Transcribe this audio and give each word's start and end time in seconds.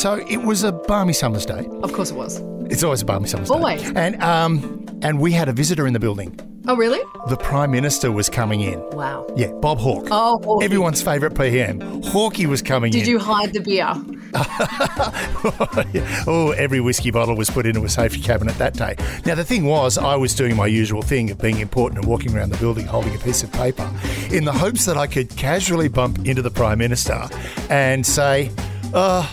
So 0.00 0.14
it 0.14 0.38
was 0.38 0.64
a 0.64 0.72
balmy 0.72 1.12
summer's 1.12 1.44
day. 1.44 1.68
Of 1.82 1.92
course 1.92 2.10
it 2.10 2.14
was. 2.14 2.40
It's 2.70 2.82
always 2.82 3.02
a 3.02 3.04
balmy 3.04 3.28
summer's 3.28 3.50
Always. 3.50 3.82
day. 3.82 3.92
And 3.96 4.22
um, 4.22 4.86
and 5.02 5.20
we 5.20 5.30
had 5.30 5.50
a 5.50 5.52
visitor 5.52 5.86
in 5.86 5.92
the 5.92 6.00
building. 6.00 6.40
Oh, 6.66 6.74
really? 6.74 7.00
The 7.28 7.36
Prime 7.36 7.70
Minister 7.70 8.10
was 8.10 8.30
coming 8.30 8.62
in. 8.62 8.80
Wow. 8.92 9.26
Yeah, 9.36 9.52
Bob 9.60 9.76
Hawke. 9.76 10.08
Oh, 10.10 10.40
Hawke. 10.42 10.62
Everyone's 10.64 11.02
favourite 11.02 11.36
PM. 11.36 11.80
Hawkey 12.00 12.46
was 12.46 12.62
coming 12.62 12.94
in. 12.94 12.98
Did 12.98 13.08
you 13.08 13.18
hide 13.18 13.52
the 13.52 13.60
beer? 13.60 13.92
oh, 16.26 16.54
every 16.56 16.80
whiskey 16.80 17.10
bottle 17.10 17.36
was 17.36 17.50
put 17.50 17.66
into 17.66 17.84
a 17.84 17.88
safety 17.90 18.22
cabinet 18.22 18.56
that 18.56 18.72
day. 18.72 18.96
Now, 19.26 19.34
the 19.34 19.44
thing 19.44 19.66
was, 19.66 19.98
I 19.98 20.16
was 20.16 20.34
doing 20.34 20.56
my 20.56 20.66
usual 20.66 21.02
thing 21.02 21.30
of 21.30 21.38
being 21.38 21.58
important 21.58 21.98
and 22.00 22.08
walking 22.08 22.34
around 22.34 22.52
the 22.52 22.58
building 22.58 22.86
holding 22.86 23.14
a 23.14 23.18
piece 23.18 23.42
of 23.42 23.52
paper 23.52 23.90
in 24.30 24.46
the 24.46 24.52
hopes 24.52 24.86
that 24.86 24.96
I 24.96 25.06
could 25.06 25.28
casually 25.36 25.88
bump 25.88 26.26
into 26.26 26.40
the 26.40 26.50
Prime 26.50 26.78
Minister 26.78 27.28
and 27.68 28.06
say, 28.06 28.50
uh, 28.94 29.30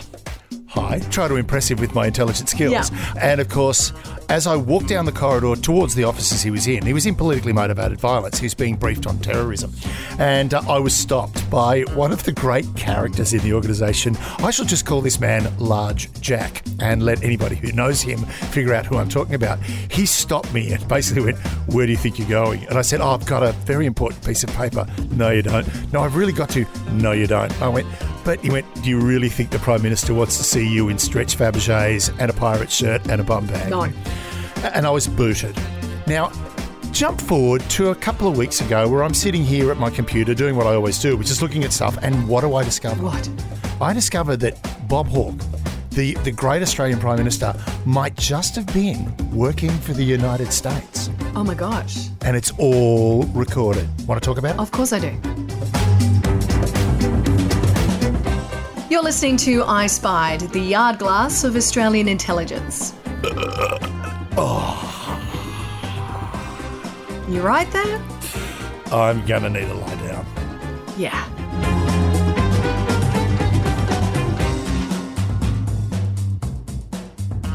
hi, 0.78 1.00
try 1.10 1.28
to 1.28 1.36
impress 1.36 1.70
him 1.72 1.80
with 1.80 1.96
my 1.96 2.08
intelligent 2.08 2.50
skills. 2.50 2.92
Yeah. 2.92 3.14
And 3.20 3.42
of 3.42 3.50
course, 3.50 3.92
as 4.30 4.46
I 4.46 4.56
walked 4.56 4.88
down 4.88 5.06
the 5.06 5.12
corridor 5.12 5.56
towards 5.56 5.96
the 5.96 6.04
offices 6.04 6.44
he 6.44 6.52
was 6.52 6.68
in, 6.68 6.86
he 6.86 6.94
was 6.94 7.06
in 7.06 7.16
politically 7.16 7.54
motivated 7.54 8.00
violence. 8.00 8.38
He 8.38 8.46
was 8.46 8.54
being 8.54 8.76
briefed 8.76 9.08
on 9.08 9.20
terrorism. 9.20 9.74
And 10.20 10.54
uh, 10.54 10.62
I 10.68 10.80
was 10.80 10.96
stopped 10.96 11.50
by 11.50 11.82
one 11.96 12.12
of 12.12 12.24
the 12.24 12.32
great 12.32 12.66
characters 12.76 13.34
in 13.34 13.40
the 13.40 13.54
organisation. 13.54 14.18
I 14.40 14.52
shall 14.52 14.66
just 14.66 14.86
call 14.86 15.02
this 15.02 15.20
man 15.20 15.52
Large 15.58 16.12
Jack 16.22 16.64
and 16.80 17.04
let 17.04 17.24
anybody 17.24 17.56
who 17.56 17.72
knows 17.72 18.02
him 18.02 18.20
figure 18.26 18.74
out 18.74 18.86
who 18.86 18.98
I'm 18.98 19.10
talking 19.10 19.36
about. 19.36 19.60
He 19.64 20.06
stopped 20.06 20.54
me 20.54 20.74
and 20.74 20.86
basically 20.88 21.24
went, 21.24 21.38
Where 21.74 21.86
do 21.86 21.92
you 21.92 21.98
think 21.98 22.20
you're 22.20 22.28
going? 22.28 22.66
And 22.68 22.78
I 22.78 22.82
said, 22.82 23.02
Oh, 23.02 23.12
I've 23.12 23.26
got 23.26 23.44
a 23.44 23.54
very 23.54 23.86
important 23.86 24.24
piece 24.26 24.44
of 24.44 24.50
paper. 24.52 24.86
No, 25.12 25.32
you 25.32 25.42
don't. 25.42 25.68
No, 25.94 26.02
I've 26.02 26.16
really 26.16 26.34
got 26.34 26.50
to. 26.52 26.66
No, 26.92 27.14
you 27.14 27.28
don't. 27.28 27.52
I 27.62 27.70
went, 27.70 27.88
but 28.28 28.42
he 28.42 28.50
went, 28.50 28.66
Do 28.84 28.90
you 28.90 29.00
really 29.00 29.30
think 29.30 29.52
the 29.52 29.60
Prime 29.60 29.82
Minister 29.82 30.14
wants 30.14 30.36
to 30.36 30.44
see 30.44 30.68
you 30.68 30.90
in 30.90 30.98
stretch 30.98 31.38
Fabergés 31.38 32.14
and 32.20 32.30
a 32.30 32.34
pirate 32.34 32.70
shirt 32.70 33.08
and 33.08 33.22
a 33.22 33.24
bum 33.24 33.48
bag? 33.48 33.70
No. 33.70 33.84
And 34.64 34.86
I 34.86 34.90
was 34.90 35.08
booted. 35.08 35.58
Now, 36.08 36.34
jump 36.92 37.22
forward 37.22 37.62
to 37.70 37.92
a 37.92 37.96
couple 37.96 38.28
of 38.28 38.38
weeks 38.38 38.60
ago 38.60 38.90
where 38.90 39.02
I'm 39.02 39.14
sitting 39.14 39.46
here 39.46 39.72
at 39.72 39.78
my 39.78 39.90
computer 39.90 40.34
doing 40.34 40.58
what 40.58 40.68
I 40.68 40.76
always 40.76 41.00
do, 41.00 41.16
which 41.16 41.32
is 41.32 41.42
looking 41.42 41.64
at 41.64 41.72
stuff. 41.72 41.98
And 42.02 42.28
what 42.28 42.42
do 42.42 42.54
I 42.54 42.66
discover? 42.66 43.02
What? 43.02 43.30
I 43.80 43.94
discovered 43.94 44.42
that 44.42 44.60
Bob 44.90 45.08
Hawke, 45.08 45.40
the, 45.92 46.16
the 46.26 46.32
great 46.32 46.62
Australian 46.62 47.00
Prime 47.00 47.20
Minister, 47.20 47.56
might 47.86 48.18
just 48.18 48.58
have 48.58 48.68
been 48.74 49.16
working 49.32 49.70
for 49.70 49.94
the 49.94 50.04
United 50.04 50.52
States. 50.52 51.10
Oh 51.34 51.46
my 51.46 51.54
gosh. 51.54 52.10
And 52.26 52.36
it's 52.36 52.52
all 52.60 53.24
recorded. 53.28 53.88
Want 54.06 54.22
to 54.22 54.26
talk 54.26 54.38
about 54.38 54.56
it? 54.56 54.60
Of 54.60 54.72
course 54.72 54.92
I 54.92 55.00
do. 55.00 55.47
You're 58.90 59.04
listening 59.04 59.36
to 59.38 59.64
I 59.66 59.88
Spied, 59.88 60.40
the 60.40 60.62
yard 60.62 60.98
glass 60.98 61.44
of 61.44 61.58
Australian 61.58 62.08
intelligence. 62.08 62.94
You 67.28 67.42
right 67.42 67.70
there? 67.72 68.02
I'm 68.90 69.26
going 69.26 69.44
to 69.44 69.50
need 69.50 69.66
to 69.68 69.74
lie 69.74 69.96
down. 69.96 70.26
Yeah. 70.98 71.26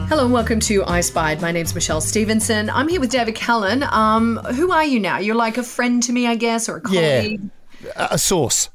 Hello 0.08 0.24
and 0.24 0.32
welcome 0.34 0.60
to 0.60 0.84
I 0.84 1.00
Spied. 1.00 1.40
My 1.40 1.50
name's 1.52 1.74
Michelle 1.74 2.02
Stevenson. 2.02 2.68
I'm 2.68 2.86
here 2.88 3.00
with 3.00 3.10
David 3.10 3.34
Callan. 3.34 3.82
Um, 3.84 4.36
who 4.54 4.70
are 4.70 4.84
you 4.84 5.00
now? 5.00 5.16
You're 5.16 5.34
like 5.34 5.56
a 5.56 5.62
friend 5.62 6.02
to 6.02 6.12
me, 6.12 6.26
I 6.26 6.34
guess, 6.34 6.68
or 6.68 6.76
a 6.76 6.80
colleague, 6.82 7.40
A 7.96 8.08
a 8.10 8.18
source. 8.18 8.68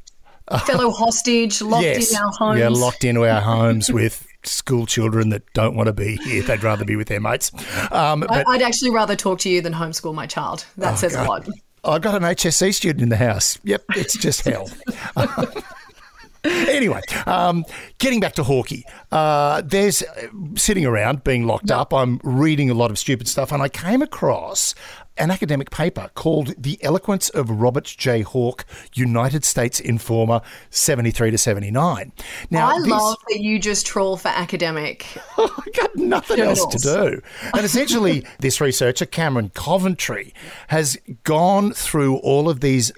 Fellow 0.66 0.92
hostage, 0.92 1.62
locked 1.62 1.84
yes. 1.84 2.12
in 2.12 2.18
our 2.18 2.32
homes. 2.32 2.60
Yeah, 2.60 2.70
locked 2.70 3.04
into 3.04 3.26
our 3.26 3.42
homes 3.42 3.92
with 3.92 4.26
school 4.44 4.86
children 4.86 5.30
that 5.30 5.42
don't 5.54 5.76
want 5.76 5.88
to 5.88 5.94
be 5.94 6.18
here. 6.18 6.44
They'd 6.44 6.64
rather 6.64 6.86
be 6.86 6.96
with 6.96 7.08
their 7.08 7.20
mates. 7.20 7.52
Um, 7.92 8.22
but 8.22 8.48
I'd 8.48 8.62
actually 8.62 8.92
rather 8.92 9.16
talk 9.16 9.40
to 9.40 9.50
you 9.50 9.62
than 9.62 9.74
homeschool 9.74 10.14
my 10.14 10.26
child. 10.26 10.66
That 10.78 10.98
says 10.98 11.16
a 11.16 11.24
lot. 11.24 11.48
I've 11.84 12.02
got 12.02 12.16
an 12.16 12.24
HSC 12.24 12.74
student 12.74 13.02
in 13.02 13.10
the 13.10 13.18
house. 13.18 13.60
Yep, 13.64 13.84
it's 13.96 14.18
just 14.18 14.42
hell. 14.42 14.70
anyway, 16.44 17.02
um, 17.26 17.66
getting 18.00 18.20
back 18.20 18.34
to 18.34 18.44
Hawkey, 18.44 18.84
uh, 19.12 19.62
there's 19.64 20.02
uh, 20.02 20.28
sitting 20.56 20.86
around 20.86 21.24
being 21.24 21.46
locked 21.46 21.72
up. 21.72 21.94
I'm 21.94 22.20
reading 22.24 22.70
a 22.70 22.74
lot 22.74 22.92
of 22.92 23.00
stupid 23.00 23.28
stuff, 23.28 23.52
and 23.52 23.62
I 23.62 23.70
came 23.70 24.02
across 24.02 24.76
an 25.18 25.32
academic 25.32 25.70
paper 25.70 26.10
called 26.16 26.54
"The 26.58 26.78
Eloquence 26.84 27.30
of 27.30 27.50
Robert 27.50 27.86
J. 27.86 28.22
Hawke, 28.22 28.66
United 28.94 29.44
States 29.44 29.80
Informer, 29.80 30.42
73 30.70 31.32
to 31.32 31.38
79." 31.38 32.12
Now, 32.50 32.68
I 32.68 32.80
this- 32.80 32.88
love 32.88 33.18
that 33.30 33.40
you 33.40 33.60
just 33.60 33.86
troll 33.86 34.18
for 34.18 34.30
academic. 34.30 35.06
I 35.38 35.50
got 35.74 35.96
nothing 35.96 36.40
else 36.40 36.66
to 36.66 36.78
do. 36.78 37.22
And 37.54 37.66
essentially, 37.66 38.26
this 38.40 38.62
researcher, 38.62 39.06
Cameron 39.06 39.50
Coventry, 39.50 40.34
has 40.68 40.98
gone 41.24 41.72
through 41.72 42.18
all 42.18 42.50
of 42.50 42.60
these 42.60 42.92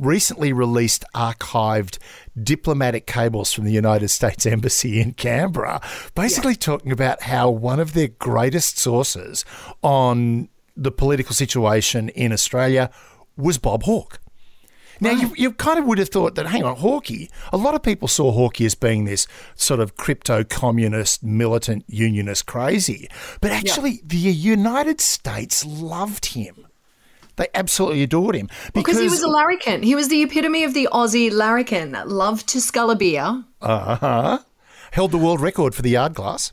recently 0.00 0.52
released 0.52 1.04
archived 1.14 1.98
diplomatic 2.42 3.06
cables 3.06 3.52
from 3.52 3.64
the 3.64 3.72
United 3.72 4.08
States 4.08 4.46
Embassy 4.46 5.00
in 5.00 5.12
Canberra, 5.12 5.80
basically 6.14 6.54
talking 6.54 6.92
about 6.92 7.22
how 7.22 7.50
one 7.50 7.78
of 7.80 7.92
their 7.92 8.08
greatest 8.08 8.78
sources 8.78 9.44
on 9.82 10.48
the 10.76 10.90
political 10.90 11.34
situation 11.34 12.08
in 12.10 12.32
Australia 12.32 12.90
was 13.36 13.58
Bob 13.58 13.84
Hawke. 13.84 14.20
Now, 15.00 15.10
you, 15.10 15.32
you 15.36 15.52
kind 15.52 15.80
of 15.80 15.86
would 15.86 15.98
have 15.98 16.10
thought 16.10 16.36
that, 16.36 16.46
hang 16.46 16.62
on, 16.62 16.76
Hawkey, 16.76 17.28
a 17.52 17.56
lot 17.56 17.74
of 17.74 17.82
people 17.82 18.06
saw 18.06 18.32
Hawkey 18.32 18.66
as 18.66 18.76
being 18.76 19.04
this 19.04 19.26
sort 19.56 19.80
of 19.80 19.96
crypto 19.96 20.44
communist, 20.44 21.24
militant, 21.24 21.84
unionist 21.88 22.46
crazy. 22.46 23.08
But 23.40 23.50
actually, 23.50 24.00
the 24.04 24.16
United 24.16 25.00
States 25.00 25.64
loved 25.66 26.26
him. 26.26 26.68
They 27.34 27.48
absolutely 27.54 28.04
adored 28.04 28.36
him. 28.36 28.48
Because 28.74 29.00
he 29.00 29.08
was 29.08 29.22
a 29.22 29.28
larrikin. 29.28 29.82
He 29.82 29.96
was 29.96 30.08
the 30.08 30.22
epitome 30.22 30.62
of 30.62 30.74
the 30.74 30.88
Aussie 30.92 31.32
larrikin. 31.32 31.96
Loved 32.06 32.46
to 32.48 32.60
scull 32.60 32.90
a 32.90 32.96
beer. 32.96 33.42
uh-huh, 33.60 34.38
held 34.92 35.10
the 35.10 35.18
world 35.18 35.40
record 35.40 35.74
for 35.74 35.82
the 35.82 35.90
yard 35.90 36.14
glass. 36.14 36.52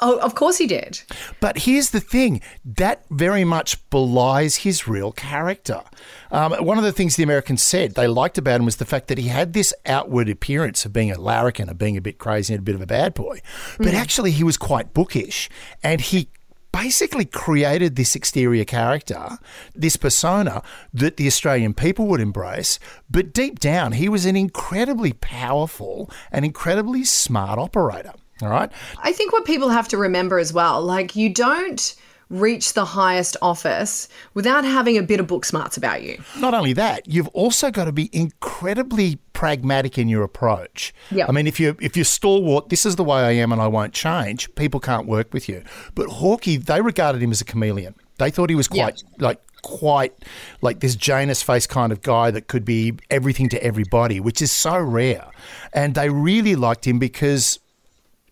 Oh, 0.00 0.18
of 0.18 0.34
course 0.34 0.58
he 0.58 0.66
did. 0.66 1.00
But 1.40 1.58
here's 1.58 1.90
the 1.90 2.00
thing 2.00 2.40
that 2.64 3.04
very 3.10 3.44
much 3.44 3.88
belies 3.90 4.56
his 4.56 4.88
real 4.88 5.12
character. 5.12 5.82
Um, 6.30 6.52
one 6.64 6.78
of 6.78 6.84
the 6.84 6.92
things 6.92 7.16
the 7.16 7.22
Americans 7.22 7.62
said 7.62 7.94
they 7.94 8.06
liked 8.06 8.38
about 8.38 8.60
him 8.60 8.64
was 8.64 8.76
the 8.76 8.86
fact 8.86 9.08
that 9.08 9.18
he 9.18 9.28
had 9.28 9.52
this 9.52 9.74
outward 9.84 10.28
appearance 10.28 10.84
of 10.84 10.92
being 10.92 11.10
a 11.10 11.20
larrikin, 11.20 11.68
of 11.68 11.78
being 11.78 11.96
a 11.96 12.00
bit 12.00 12.18
crazy 12.18 12.54
and 12.54 12.60
a 12.60 12.64
bit 12.64 12.74
of 12.74 12.80
a 12.80 12.86
bad 12.86 13.14
boy. 13.14 13.40
But 13.78 13.94
actually, 13.94 14.30
he 14.30 14.44
was 14.44 14.56
quite 14.56 14.94
bookish 14.94 15.50
and 15.82 16.00
he 16.00 16.28
basically 16.72 17.24
created 17.24 17.96
this 17.96 18.14
exterior 18.14 18.64
character, 18.64 19.38
this 19.74 19.96
persona 19.96 20.62
that 20.94 21.16
the 21.16 21.26
Australian 21.26 21.74
people 21.74 22.06
would 22.06 22.20
embrace. 22.20 22.78
But 23.10 23.32
deep 23.32 23.58
down, 23.58 23.92
he 23.92 24.08
was 24.08 24.24
an 24.24 24.36
incredibly 24.36 25.12
powerful 25.12 26.10
and 26.30 26.44
incredibly 26.44 27.04
smart 27.04 27.58
operator. 27.58 28.12
All 28.42 28.48
right. 28.48 28.70
I 28.98 29.12
think 29.12 29.32
what 29.32 29.44
people 29.44 29.68
have 29.68 29.88
to 29.88 29.96
remember 29.96 30.38
as 30.38 30.52
well, 30.52 30.82
like 30.82 31.16
you 31.16 31.32
don't 31.32 31.94
reach 32.30 32.74
the 32.74 32.84
highest 32.84 33.36
office 33.42 34.08
without 34.34 34.64
having 34.64 34.96
a 34.96 35.02
bit 35.02 35.18
of 35.18 35.26
book 35.26 35.44
smarts 35.44 35.76
about 35.76 36.02
you. 36.02 36.16
Not 36.38 36.54
only 36.54 36.72
that, 36.74 37.06
you've 37.08 37.28
also 37.28 37.70
got 37.70 37.86
to 37.86 37.92
be 37.92 38.08
incredibly 38.12 39.16
pragmatic 39.32 39.98
in 39.98 40.08
your 40.08 40.22
approach. 40.22 40.94
Yeah. 41.10 41.26
I 41.28 41.32
mean, 41.32 41.46
if 41.46 41.58
you 41.58 41.76
if 41.80 41.96
you're 41.96 42.04
stalwart, 42.04 42.68
this 42.68 42.86
is 42.86 42.96
the 42.96 43.04
way 43.04 43.20
I 43.20 43.32
am 43.32 43.52
and 43.52 43.60
I 43.60 43.66
won't 43.66 43.92
change. 43.92 44.54
People 44.54 44.80
can't 44.80 45.06
work 45.06 45.34
with 45.34 45.48
you. 45.48 45.64
But 45.94 46.06
Hawkey, 46.08 46.64
they 46.64 46.80
regarded 46.80 47.20
him 47.20 47.32
as 47.32 47.40
a 47.40 47.44
chameleon. 47.44 47.94
They 48.18 48.30
thought 48.30 48.50
he 48.50 48.56
was 48.56 48.68
quite 48.68 49.02
like 49.18 49.40
quite 49.62 50.14
like 50.62 50.80
this 50.80 50.94
Janus 50.94 51.42
face 51.42 51.66
kind 51.66 51.92
of 51.92 52.02
guy 52.02 52.30
that 52.30 52.48
could 52.48 52.64
be 52.64 52.94
everything 53.10 53.48
to 53.50 53.62
everybody, 53.62 54.20
which 54.20 54.40
is 54.40 54.52
so 54.52 54.78
rare. 54.78 55.30
And 55.72 55.94
they 55.94 56.10
really 56.10 56.54
liked 56.54 56.86
him 56.86 56.98
because 56.98 57.59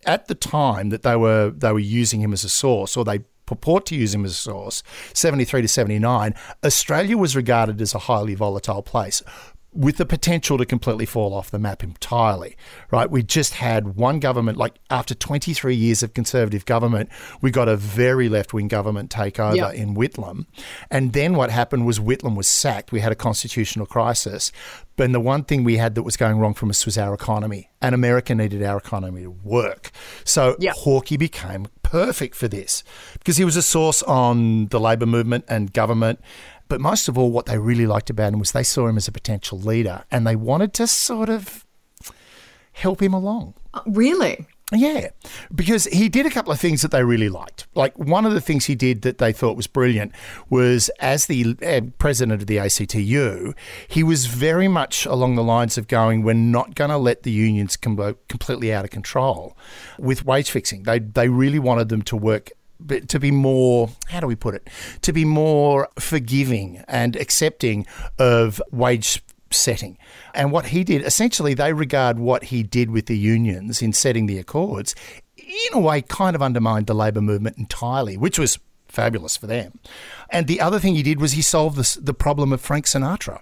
at 0.05 0.27
the 0.27 0.35
time 0.35 0.89
that 0.89 1.03
they 1.03 1.15
were 1.15 1.51
they 1.51 1.71
were 1.71 1.79
using 1.79 2.21
him 2.21 2.33
as 2.33 2.43
a 2.43 2.49
source, 2.49 2.95
or 2.95 3.03
they 3.03 3.19
purport 3.49 3.87
to 3.87 3.95
use 3.95 4.13
him 4.13 4.23
as 4.23 4.31
a 4.31 4.35
source, 4.35 4.83
73 5.13 5.63
to 5.63 5.67
79, 5.67 6.35
Australia 6.63 7.17
was 7.17 7.35
regarded 7.35 7.81
as 7.81 7.95
a 7.95 7.99
highly 7.99 8.35
volatile 8.35 8.83
place 8.83 9.23
with 9.71 9.97
the 9.97 10.05
potential 10.05 10.57
to 10.57 10.65
completely 10.65 11.05
fall 11.05 11.33
off 11.33 11.51
the 11.51 11.59
map 11.59 11.83
entirely, 11.83 12.57
right? 12.91 13.09
We 13.09 13.21
just 13.21 13.53
had 13.53 13.95
one 13.95 14.19
government, 14.19 14.57
like 14.57 14.75
after 14.89 15.13
23 15.13 15.75
years 15.75 16.01
of 16.01 16.13
conservative 16.13 16.65
government, 16.65 17.09
we 17.41 17.51
got 17.51 17.67
a 17.67 17.75
very 17.75 18.29
left 18.29 18.51
wing 18.51 18.67
government 18.67 19.11
take 19.11 19.39
over 19.39 19.71
in 19.71 19.95
Whitlam. 19.95 20.47
And 20.89 21.13
then 21.13 21.35
what 21.35 21.51
happened 21.51 21.85
was 21.85 21.99
Whitlam 21.99 22.35
was 22.35 22.47
sacked. 22.47 22.91
We 22.91 22.99
had 22.99 23.11
a 23.11 23.15
constitutional 23.15 23.85
crisis. 23.85 24.51
But 24.95 25.11
the 25.13 25.19
one 25.19 25.43
thing 25.43 25.63
we 25.63 25.77
had 25.77 25.95
that 25.95 26.03
was 26.03 26.17
going 26.17 26.39
wrong 26.39 26.53
from 26.53 26.69
us 26.69 26.85
was 26.85 26.97
our 26.97 27.13
economy. 27.13 27.69
And 27.81 27.95
America 27.95 28.35
needed 28.35 28.63
our 28.63 28.77
economy 28.77 29.21
to 29.21 29.31
work. 29.31 29.91
So 30.25 30.55
Yeah. 30.59 30.73
Hawkey 30.73 31.17
became 31.17 31.67
perfect 31.83 32.35
for 32.35 32.47
this 32.47 32.83
because 33.13 33.37
he 33.37 33.45
was 33.45 33.55
a 33.55 33.61
source 33.61 34.03
on 34.03 34.67
the 34.67 34.79
labour 34.79 35.05
movement 35.05 35.45
and 35.47 35.71
government. 35.71 36.19
But 36.69 36.79
most 36.79 37.07
of 37.07 37.17
all, 37.17 37.31
what 37.31 37.47
they 37.47 37.57
really 37.57 37.87
liked 37.87 38.09
about 38.09 38.31
him 38.31 38.39
was 38.39 38.51
they 38.51 38.63
saw 38.63 38.87
him 38.87 38.95
as 38.95 39.07
a 39.07 39.11
potential 39.11 39.59
leader 39.59 40.05
and 40.09 40.25
they 40.25 40.35
wanted 40.35 40.73
to 40.75 40.87
sort 40.87 41.29
of 41.29 41.65
help 42.71 43.01
him 43.01 43.13
along. 43.13 43.55
Uh, 43.73 43.81
Really? 43.85 44.45
Yeah, 44.71 45.09
because 45.53 45.85
he 45.85 46.09
did 46.09 46.27
a 46.27 46.29
couple 46.29 46.51
of 46.51 46.59
things 46.59 46.83
that 46.83 46.91
they 46.91 47.03
really 47.03 47.29
liked. 47.29 47.65
Like 47.73 47.97
one 47.97 48.23
of 48.27 48.33
the 48.33 48.41
things 48.41 48.65
he 48.65 48.75
did 48.75 49.01
that 49.01 49.17
they 49.17 49.33
thought 49.33 49.57
was 49.57 49.65
brilliant 49.65 50.11
was 50.47 50.89
as 50.99 51.25
the 51.25 51.57
uh, 51.65 51.81
president 51.97 52.39
of 52.39 52.47
the 52.47 52.59
ACTU, 52.59 53.53
he 53.87 54.03
was 54.03 54.27
very 54.27 54.67
much 54.67 55.07
along 55.07 55.35
the 55.35 55.43
lines 55.43 55.75
of 55.79 55.87
going, 55.87 56.21
"We're 56.21 56.33
not 56.33 56.75
going 56.75 56.91
to 56.91 56.97
let 56.97 57.23
the 57.23 57.31
unions 57.31 57.77
come 57.77 57.97
completely 58.27 58.71
out 58.71 58.85
of 58.85 58.91
control 58.91 59.57
with 59.97 60.23
wage 60.23 60.51
fixing." 60.51 60.83
They 60.83 60.99
they 60.99 61.29
really 61.29 61.59
wanted 61.59 61.89
them 61.89 62.03
to 62.03 62.15
work 62.15 62.51
to 63.07 63.19
be 63.19 63.31
more 63.31 63.89
how 64.07 64.19
do 64.19 64.27
we 64.27 64.35
put 64.35 64.55
it 64.55 64.69
to 65.01 65.11
be 65.11 65.25
more 65.25 65.89
forgiving 65.99 66.83
and 66.87 67.15
accepting 67.15 67.85
of 68.17 68.61
wage 68.71 69.21
setting. 69.51 69.97
And 70.33 70.51
what 70.51 70.67
he 70.67 70.83
did, 70.83 71.03
essentially, 71.03 71.53
they 71.53 71.73
regard 71.73 72.19
what 72.19 72.45
he 72.45 72.63
did 72.63 72.91
with 72.91 73.07
the 73.07 73.17
unions 73.17 73.81
in 73.81 73.93
setting 73.93 74.25
the 74.25 74.37
accords, 74.37 74.95
in 75.37 75.73
a 75.73 75.79
way, 75.79 76.01
kind 76.01 76.35
of 76.35 76.41
undermined 76.41 76.87
the 76.87 76.93
labour 76.93 77.21
movement 77.21 77.57
entirely, 77.57 78.17
which 78.17 78.37
was 78.37 78.59
fabulous 78.87 79.37
for 79.37 79.47
them. 79.47 79.79
And 80.29 80.47
the 80.47 80.61
other 80.61 80.79
thing 80.79 80.95
he 80.95 81.03
did 81.03 81.19
was 81.19 81.33
he 81.33 81.41
solved 81.41 82.05
the 82.05 82.13
problem 82.13 82.53
of 82.53 82.61
Frank 82.61 82.85
Sinatra. 82.85 83.39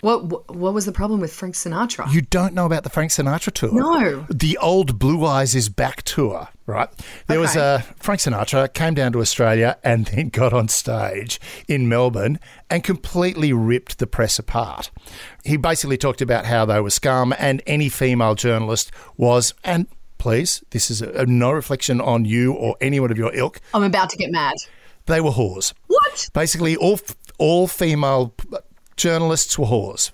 What 0.00 0.54
what 0.54 0.74
was 0.74 0.86
the 0.86 0.92
problem 0.92 1.20
with 1.20 1.32
Frank 1.32 1.54
Sinatra? 1.54 2.12
You 2.12 2.22
don't 2.22 2.54
know 2.54 2.66
about 2.66 2.84
the 2.84 2.90
Frank 2.90 3.10
Sinatra 3.10 3.52
tour? 3.52 3.72
No. 3.72 4.26
The 4.30 4.58
old 4.58 4.98
Blue 4.98 5.24
Eyes 5.24 5.54
is 5.54 5.68
Back 5.68 6.02
tour, 6.02 6.48
right? 6.66 6.88
There 7.26 7.38
okay. 7.38 7.42
was 7.42 7.56
a 7.56 7.84
Frank 7.98 8.20
Sinatra 8.20 8.72
came 8.72 8.94
down 8.94 9.12
to 9.12 9.20
Australia 9.20 9.78
and 9.82 10.06
then 10.06 10.28
got 10.28 10.52
on 10.52 10.68
stage 10.68 11.40
in 11.68 11.88
Melbourne 11.88 12.38
and 12.68 12.84
completely 12.84 13.52
ripped 13.52 13.98
the 13.98 14.06
press 14.06 14.38
apart. 14.38 14.90
He 15.44 15.56
basically 15.56 15.96
talked 15.96 16.20
about 16.20 16.46
how 16.46 16.64
they 16.64 16.80
were 16.80 16.90
scum 16.90 17.34
and 17.38 17.62
any 17.66 17.88
female 17.88 18.34
journalist 18.34 18.90
was 19.16 19.54
and 19.64 19.86
please, 20.18 20.64
this 20.70 20.90
is 20.90 21.02
a, 21.02 21.10
a 21.12 21.26
no 21.26 21.52
reflection 21.52 22.00
on 22.00 22.24
you 22.24 22.52
or 22.52 22.76
anyone 22.80 23.10
of 23.10 23.18
your 23.18 23.34
ilk. 23.34 23.60
I'm 23.74 23.82
about 23.82 24.10
to 24.10 24.16
get 24.16 24.30
mad. 24.30 24.54
They 25.06 25.20
were 25.20 25.30
whores. 25.30 25.72
What? 25.86 26.28
Basically, 26.34 26.76
all 26.76 26.98
all 27.38 27.66
female 27.68 28.34
journalists 28.96 29.58
were 29.58 29.66
whores. 29.66 30.10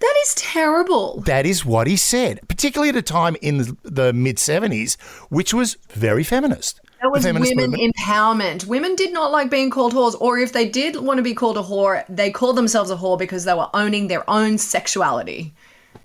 That 0.00 0.14
is 0.22 0.34
terrible. 0.36 1.20
That 1.22 1.44
is 1.44 1.64
what 1.64 1.86
he 1.86 1.96
said, 1.96 2.40
particularly 2.48 2.90
at 2.90 2.96
a 2.96 3.02
time 3.02 3.36
in 3.42 3.58
the, 3.58 3.76
the 3.82 4.12
mid 4.12 4.36
70s, 4.36 5.00
which 5.28 5.52
was 5.52 5.76
very 5.90 6.22
feminist. 6.22 6.80
That 7.02 7.10
was 7.10 7.24
women 7.24 7.42
movement. 7.42 7.96
empowerment. 7.96 8.66
Women 8.66 8.96
did 8.96 9.12
not 9.12 9.30
like 9.30 9.50
being 9.50 9.70
called 9.70 9.94
whores, 9.94 10.20
or 10.20 10.38
if 10.38 10.52
they 10.52 10.68
did 10.68 10.96
want 10.96 11.18
to 11.18 11.22
be 11.22 11.34
called 11.34 11.56
a 11.56 11.62
whore, 11.62 12.04
they 12.08 12.30
called 12.30 12.56
themselves 12.56 12.90
a 12.90 12.96
whore 12.96 13.18
because 13.18 13.44
they 13.44 13.54
were 13.54 13.68
owning 13.74 14.08
their 14.08 14.28
own 14.28 14.58
sexuality. 14.58 15.52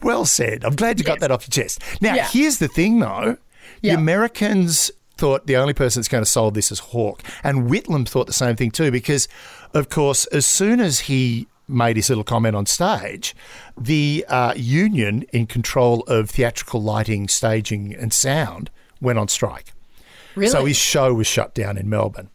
Well 0.02 0.26
said. 0.26 0.64
I'm 0.64 0.76
glad 0.76 1.00
you 1.00 1.06
got 1.06 1.20
that 1.20 1.32
off 1.32 1.44
your 1.44 1.64
chest. 1.64 1.82
Now, 2.02 2.16
yeah. 2.16 2.28
here's 2.28 2.58
the 2.58 2.68
thing, 2.68 3.00
though. 3.00 3.38
The 3.82 3.90
Americans 3.90 4.92
thought 5.18 5.46
the 5.46 5.58
only 5.58 5.74
person 5.74 6.00
that's 6.00 6.08
going 6.08 6.24
to 6.24 6.30
solve 6.30 6.54
this 6.54 6.72
is 6.72 6.80
Hawke. 6.80 7.22
And 7.44 7.70
Whitlam 7.70 8.08
thought 8.08 8.28
the 8.28 8.34
same 8.34 8.56
thing 8.56 8.72
too, 8.72 8.92
because, 8.92 9.28
of 9.74 9.90
course, 9.90 10.26
as 10.28 10.46
soon 10.46 10.80
as 10.80 11.02
he 11.02 11.48
made 11.68 11.96
his 11.96 12.10
little 12.10 12.24
comment 12.24 12.56
on 12.56 12.66
stage, 12.66 13.36
the 13.78 14.26
uh, 14.28 14.54
union 14.56 15.24
in 15.34 15.46
control 15.46 16.02
of 16.04 16.30
theatrical 16.30 16.82
lighting, 16.82 17.28
staging, 17.28 17.94
and 17.94 18.14
sound 18.14 18.70
went 19.02 19.20
on 19.20 19.28
strike. 19.28 19.74
Really? 20.36 20.52
So 20.52 20.66
his 20.66 20.78
show 20.78 21.14
was 21.14 21.28
shut 21.28 21.54
down 21.54 21.78
in 21.78 21.90
Melbourne. 21.90 22.30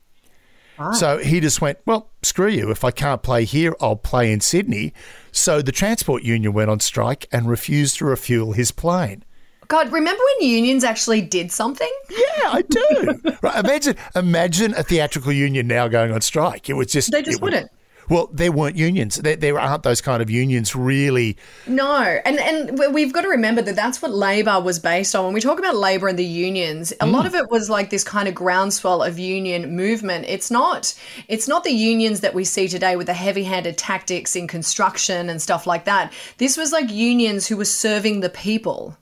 So 0.92 1.18
he 1.18 1.40
just 1.40 1.60
went, 1.60 1.78
well, 1.86 2.08
screw 2.22 2.48
you. 2.48 2.70
If 2.70 2.84
I 2.84 2.92
can't 2.92 3.22
play 3.22 3.44
here, 3.44 3.74
I'll 3.80 3.96
play 3.96 4.32
in 4.32 4.40
Sydney. 4.40 4.92
So 5.32 5.60
the 5.60 5.72
Transport 5.72 6.22
Union 6.22 6.52
went 6.52 6.70
on 6.70 6.78
strike 6.78 7.26
and 7.32 7.48
refused 7.48 7.98
to 7.98 8.04
refuel 8.04 8.52
his 8.52 8.70
plane. 8.70 9.24
God, 9.66 9.92
remember 9.92 10.22
when 10.38 10.48
unions 10.48 10.84
actually 10.84 11.20
did 11.20 11.52
something? 11.52 11.90
Yeah, 12.08 12.50
I 12.52 12.62
do. 12.62 13.20
right, 13.42 13.64
imagine, 13.64 13.96
imagine 14.14 14.72
a 14.74 14.82
theatrical 14.82 15.32
union 15.32 15.66
now 15.66 15.88
going 15.88 16.12
on 16.12 16.20
strike. 16.20 16.70
It 16.70 16.74
was 16.74 16.86
just 16.86 17.10
they 17.10 17.22
just 17.22 17.42
wouldn't. 17.42 17.70
Well, 18.08 18.28
there 18.32 18.52
weren't 18.52 18.76
unions. 18.76 19.16
There, 19.16 19.36
there, 19.36 19.58
aren't 19.58 19.82
those 19.82 20.00
kind 20.00 20.22
of 20.22 20.30
unions 20.30 20.74
really. 20.74 21.36
No, 21.66 22.00
and 22.24 22.38
and 22.38 22.94
we've 22.94 23.12
got 23.12 23.22
to 23.22 23.28
remember 23.28 23.62
that 23.62 23.76
that's 23.76 24.00
what 24.00 24.12
Labor 24.12 24.60
was 24.60 24.78
based 24.78 25.14
on. 25.14 25.24
When 25.24 25.34
we 25.34 25.40
talk 25.40 25.58
about 25.58 25.76
Labor 25.76 26.08
and 26.08 26.18
the 26.18 26.24
unions, 26.24 26.92
a 26.92 27.06
mm. 27.06 27.12
lot 27.12 27.26
of 27.26 27.34
it 27.34 27.50
was 27.50 27.68
like 27.68 27.90
this 27.90 28.04
kind 28.04 28.28
of 28.28 28.34
groundswell 28.34 29.02
of 29.02 29.18
union 29.18 29.76
movement. 29.76 30.24
It's 30.28 30.50
not 30.50 30.94
it's 31.28 31.48
not 31.48 31.64
the 31.64 31.72
unions 31.72 32.20
that 32.20 32.34
we 32.34 32.44
see 32.44 32.68
today 32.68 32.96
with 32.96 33.06
the 33.06 33.14
heavy-handed 33.14 33.76
tactics 33.76 34.36
in 34.36 34.46
construction 34.46 35.28
and 35.28 35.40
stuff 35.40 35.66
like 35.66 35.84
that. 35.84 36.12
This 36.38 36.56
was 36.56 36.72
like 36.72 36.90
unions 36.90 37.46
who 37.46 37.56
were 37.56 37.64
serving 37.64 38.20
the 38.20 38.30
people. 38.30 38.96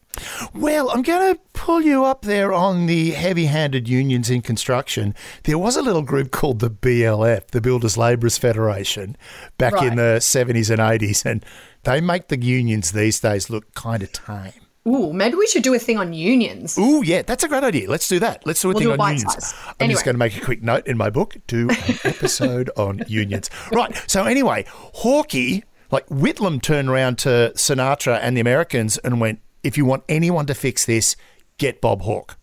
Well, 0.54 0.90
I'm 0.90 1.02
going 1.02 1.34
to 1.34 1.40
pull 1.52 1.82
you 1.82 2.04
up 2.04 2.22
there 2.22 2.52
on 2.52 2.86
the 2.86 3.10
heavy 3.10 3.46
handed 3.46 3.88
unions 3.88 4.30
in 4.30 4.42
construction. 4.42 5.14
There 5.44 5.58
was 5.58 5.76
a 5.76 5.82
little 5.82 6.02
group 6.02 6.30
called 6.30 6.60
the 6.60 6.70
BLF, 6.70 7.48
the 7.48 7.60
Builders 7.60 7.96
Labourers 7.96 8.38
Federation, 8.38 9.16
back 9.58 9.74
right. 9.74 9.88
in 9.88 9.96
the 9.96 10.18
70s 10.20 10.70
and 10.70 10.80
80s, 10.80 11.24
and 11.24 11.44
they 11.84 12.00
make 12.00 12.28
the 12.28 12.40
unions 12.40 12.92
these 12.92 13.20
days 13.20 13.50
look 13.50 13.74
kind 13.74 14.02
of 14.02 14.12
tame. 14.12 14.52
Ooh, 14.86 15.12
maybe 15.12 15.34
we 15.34 15.46
should 15.48 15.64
do 15.64 15.74
a 15.74 15.78
thing 15.80 15.98
on 15.98 16.12
unions. 16.12 16.78
Ooh, 16.78 17.02
yeah, 17.04 17.22
that's 17.22 17.42
a 17.42 17.48
great 17.48 17.64
idea. 17.64 17.90
Let's 17.90 18.06
do 18.06 18.20
that. 18.20 18.46
Let's 18.46 18.62
do 18.62 18.68
a 18.68 18.70
we'll 18.70 18.78
thing 18.78 18.96
do 18.96 19.02
on 19.02 19.10
unions. 19.10 19.34
Size. 19.34 19.54
I'm 19.66 19.74
anyway. 19.80 19.94
just 19.94 20.04
going 20.04 20.14
to 20.14 20.18
make 20.18 20.36
a 20.36 20.40
quick 20.40 20.62
note 20.62 20.86
in 20.86 20.96
my 20.96 21.10
book. 21.10 21.36
Do 21.48 21.68
an 21.70 21.76
episode 22.04 22.70
on 22.76 23.02
unions. 23.08 23.50
Right. 23.72 24.00
So 24.06 24.24
anyway, 24.24 24.64
Hawkey, 24.94 25.64
like 25.90 26.06
Whitlam, 26.06 26.62
turned 26.62 26.88
around 26.88 27.18
to 27.18 27.52
Sinatra 27.56 28.20
and 28.22 28.36
the 28.36 28.40
Americans 28.40 28.96
and 28.98 29.20
went, 29.20 29.40
if 29.66 29.76
you 29.76 29.84
want 29.84 30.04
anyone 30.08 30.46
to 30.46 30.54
fix 30.54 30.86
this, 30.86 31.16
get 31.58 31.80
Bob 31.80 32.02
Hawke. 32.02 32.38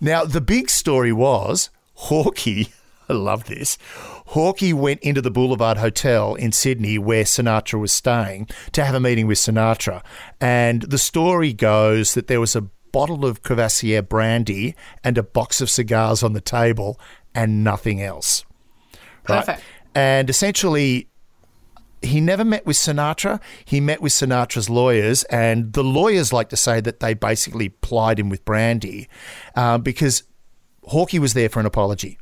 Now, 0.00 0.24
the 0.24 0.40
big 0.40 0.68
story 0.68 1.12
was 1.12 1.70
Hawkey. 1.96 2.72
I 3.08 3.12
love 3.12 3.44
this. 3.44 3.78
Hawkey 4.28 4.72
went 4.74 5.00
into 5.02 5.20
the 5.20 5.30
Boulevard 5.30 5.76
Hotel 5.78 6.34
in 6.34 6.52
Sydney 6.52 6.98
where 6.98 7.24
Sinatra 7.24 7.78
was 7.78 7.92
staying 7.92 8.48
to 8.72 8.84
have 8.84 8.94
a 8.94 9.00
meeting 9.00 9.26
with 9.26 9.38
Sinatra. 9.38 10.02
And 10.40 10.82
the 10.82 10.98
story 10.98 11.52
goes 11.52 12.14
that 12.14 12.26
there 12.26 12.40
was 12.40 12.56
a 12.56 12.62
bottle 12.92 13.24
of 13.24 13.42
Courvoisier 13.42 14.02
brandy 14.02 14.74
and 15.04 15.18
a 15.18 15.22
box 15.22 15.60
of 15.60 15.70
cigars 15.70 16.22
on 16.22 16.32
the 16.32 16.40
table 16.40 16.98
and 17.34 17.62
nothing 17.62 18.02
else. 18.02 18.44
Perfect. 19.24 19.48
Right? 19.48 19.60
And 19.94 20.30
essentially, 20.30 21.08
he 22.04 22.20
never 22.20 22.44
met 22.44 22.66
with 22.66 22.76
Sinatra. 22.76 23.40
He 23.64 23.80
met 23.80 24.00
with 24.00 24.12
Sinatra's 24.12 24.70
lawyers, 24.70 25.24
and 25.24 25.72
the 25.72 25.84
lawyers 25.84 26.32
like 26.32 26.48
to 26.50 26.56
say 26.56 26.80
that 26.80 27.00
they 27.00 27.14
basically 27.14 27.68
plied 27.68 28.18
him 28.18 28.28
with 28.28 28.44
brandy 28.44 29.08
uh, 29.54 29.78
because 29.78 30.24
Hawkey 30.90 31.18
was 31.18 31.34
there 31.34 31.48
for 31.48 31.60
an 31.60 31.66
apology. 31.66 32.18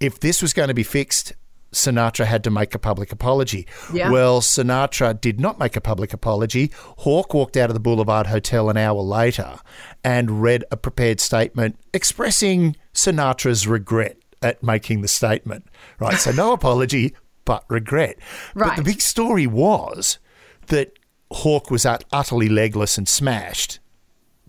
If 0.00 0.20
this 0.20 0.42
was 0.42 0.52
going 0.52 0.68
to 0.68 0.74
be 0.74 0.82
fixed, 0.82 1.32
Sinatra 1.72 2.26
had 2.26 2.44
to 2.44 2.50
make 2.50 2.74
a 2.74 2.78
public 2.78 3.12
apology. 3.12 3.66
Yeah. 3.92 4.10
Well, 4.10 4.40
Sinatra 4.40 5.18
did 5.18 5.40
not 5.40 5.58
make 5.58 5.76
a 5.76 5.80
public 5.80 6.12
apology. 6.12 6.70
Hawke 6.98 7.34
walked 7.34 7.56
out 7.56 7.70
of 7.70 7.74
the 7.74 7.80
Boulevard 7.80 8.26
Hotel 8.26 8.68
an 8.68 8.76
hour 8.76 9.00
later 9.00 9.58
and 10.04 10.42
read 10.42 10.64
a 10.70 10.76
prepared 10.76 11.20
statement 11.20 11.78
expressing 11.94 12.76
Sinatra's 12.92 13.66
regret 13.66 14.18
at 14.42 14.62
making 14.62 15.00
the 15.00 15.08
statement. 15.08 15.66
Right. 15.98 16.18
So 16.18 16.32
no 16.32 16.52
apology, 16.52 17.14
but 17.44 17.64
regret. 17.68 18.16
Right. 18.54 18.68
But 18.68 18.76
the 18.76 18.82
big 18.82 19.00
story 19.00 19.46
was 19.46 20.18
that 20.66 20.92
Hawke 21.30 21.70
was 21.70 21.86
utterly 21.86 22.48
legless 22.48 22.98
and 22.98 23.08
smashed 23.08 23.78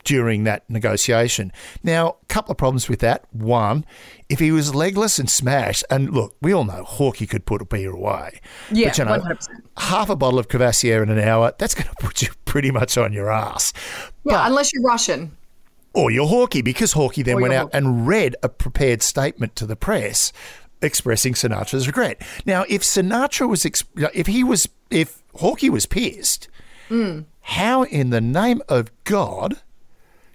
during 0.03 0.43
that 0.43 0.69
negotiation. 0.69 1.51
Now, 1.81 2.17
a 2.21 2.25
couple 2.25 2.51
of 2.51 2.57
problems 2.57 2.89
with 2.89 2.99
that. 2.99 3.25
One, 3.31 3.85
if 4.29 4.39
he 4.39 4.51
was 4.51 4.75
legless 4.75 5.19
and 5.19 5.29
smashed, 5.29 5.83
and 5.89 6.11
look, 6.11 6.35
we 6.41 6.53
all 6.53 6.65
know 6.65 6.83
Hawkey 6.83 7.27
could 7.27 7.45
put 7.45 7.61
a 7.61 7.65
beer 7.65 7.91
away. 7.91 8.41
Yeah, 8.71 8.89
but, 8.89 8.97
you 8.97 9.05
know, 9.05 9.19
100%. 9.19 9.47
half 9.77 10.09
a 10.09 10.15
bottle 10.15 10.39
of 10.39 10.49
Courvoisier 10.49 11.03
in 11.03 11.09
an 11.09 11.19
hour, 11.19 11.53
that's 11.57 11.73
going 11.73 11.87
to 11.89 11.95
put 11.99 12.21
you 12.21 12.29
pretty 12.45 12.71
much 12.71 12.97
on 12.97 13.13
your 13.13 13.31
ass. 13.31 13.73
Yeah, 14.25 14.37
but, 14.37 14.47
unless 14.47 14.73
you're 14.73 14.83
Russian. 14.83 15.37
Or 15.95 16.09
you're 16.09 16.27
Hawkey, 16.27 16.63
because 16.63 16.93
Hawkey 16.93 17.23
then 17.23 17.39
went 17.39 17.53
out 17.53 17.69
and 17.71 18.07
read 18.07 18.35
a 18.41 18.49
prepared 18.49 19.03
statement 19.03 19.55
to 19.57 19.67
the 19.67 19.75
press 19.75 20.33
expressing 20.83 21.33
Sinatra's 21.33 21.87
regret. 21.87 22.21
Now, 22.45 22.65
if 22.69 22.81
Sinatra 22.81 23.47
was, 23.47 23.65
if 23.65 24.27
he 24.27 24.43
was, 24.43 24.67
if 24.89 25.23
Hawkey 25.35 25.69
was 25.69 25.85
pissed, 25.85 26.47
mm. 26.89 27.25
how 27.41 27.83
in 27.83 28.09
the 28.09 28.21
name 28.21 28.61
of 28.69 28.91
God 29.03 29.61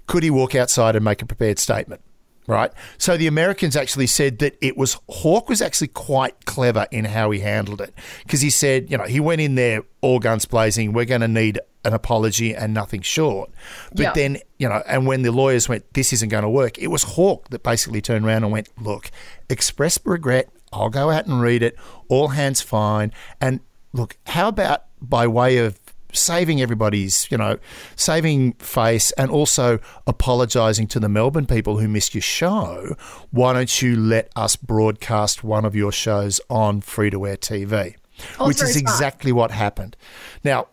could 0.07 0.23
he 0.23 0.31
walk 0.31 0.55
outside 0.55 0.97
and 0.97 1.05
make 1.05 1.23
a 1.23 1.26
prepared 1.26 1.59
statement? 1.59 2.00
Right. 2.49 2.73
So 2.97 3.19
the 3.19 3.26
Americans 3.26 3.76
actually 3.76 4.07
said 4.07 4.38
that 4.38 4.57
it 4.62 4.78
was 4.78 4.97
Hawke 5.11 5.50
was 5.50 5.61
actually 5.61 5.88
quite 5.88 6.47
clever 6.47 6.87
in 6.90 7.05
how 7.05 7.31
he 7.31 7.40
handled 7.40 7.83
it 7.83 7.93
because 8.23 8.40
he 8.40 8.49
said, 8.49 8.90
you 8.90 8.97
know, 8.97 9.05
he 9.05 9.21
went 9.21 9.43
in 9.43 9.55
there 9.55 9.83
all 10.00 10.19
guns 10.19 10.47
blazing. 10.47 10.95
We're 10.95 11.05
going 11.05 11.21
to 11.21 11.28
need 11.28 11.61
an 11.85 11.93
apology 11.93 12.55
and 12.55 12.73
nothing 12.73 13.02
short. 13.02 13.50
But 13.90 14.00
yeah. 14.00 14.12
then, 14.14 14.38
you 14.59 14.67
know, 14.67 14.83
and 14.88 15.07
when 15.07 15.21
the 15.21 15.31
lawyers 15.31 15.69
went, 15.69 15.93
this 15.93 16.11
isn't 16.14 16.31
going 16.31 16.43
to 16.43 16.49
work, 16.49 16.78
it 16.78 16.87
was 16.87 17.02
Hawke 17.02 17.50
that 17.50 17.62
basically 17.62 18.00
turned 18.00 18.25
around 18.25 18.45
and 18.45 18.52
went, 18.52 18.71
look, 18.81 19.11
express 19.50 19.99
regret. 20.07 20.49
I'll 20.73 20.88
go 20.88 21.11
out 21.11 21.26
and 21.26 21.43
read 21.43 21.62
it. 21.62 21.76
All 22.09 22.28
hands 22.28 22.62
fine. 22.62 23.12
And 23.43 23.61
look, 23.93 24.17
how 24.25 24.49
about 24.49 24.85
by 25.02 25.26
way 25.26 25.59
of 25.59 25.78
saving 26.12 26.61
everybody's, 26.61 27.31
you 27.31 27.37
know, 27.37 27.59
saving 27.97 28.53
face 28.55 29.11
and 29.12 29.31
also 29.31 29.79
apologising 30.07 30.87
to 30.88 31.00
the 31.00 31.09
Melbourne 31.09 31.47
people 31.47 31.79
who 31.79 31.88
missed 31.88 32.15
your 32.15 32.23
show. 32.23 32.97
Why 33.31 33.53
don't 33.53 33.83
you 33.83 33.97
let 33.97 34.31
us 34.37 34.57
broadcast 34.57 35.45
one 35.45 35.65
of 35.65 35.75
your 35.77 35.93
shows 35.93 36.41
on 36.49 36.81
free 36.81 37.11
to 37.11 37.27
air 37.27 37.37
TV? 37.37 37.97
Oh, 38.41 38.49
Which 38.49 38.62
is 38.62 38.73
smart. 38.73 38.81
exactly 38.83 39.33
what 39.33 39.50
happened. 39.50 39.97
Now, 40.43 40.69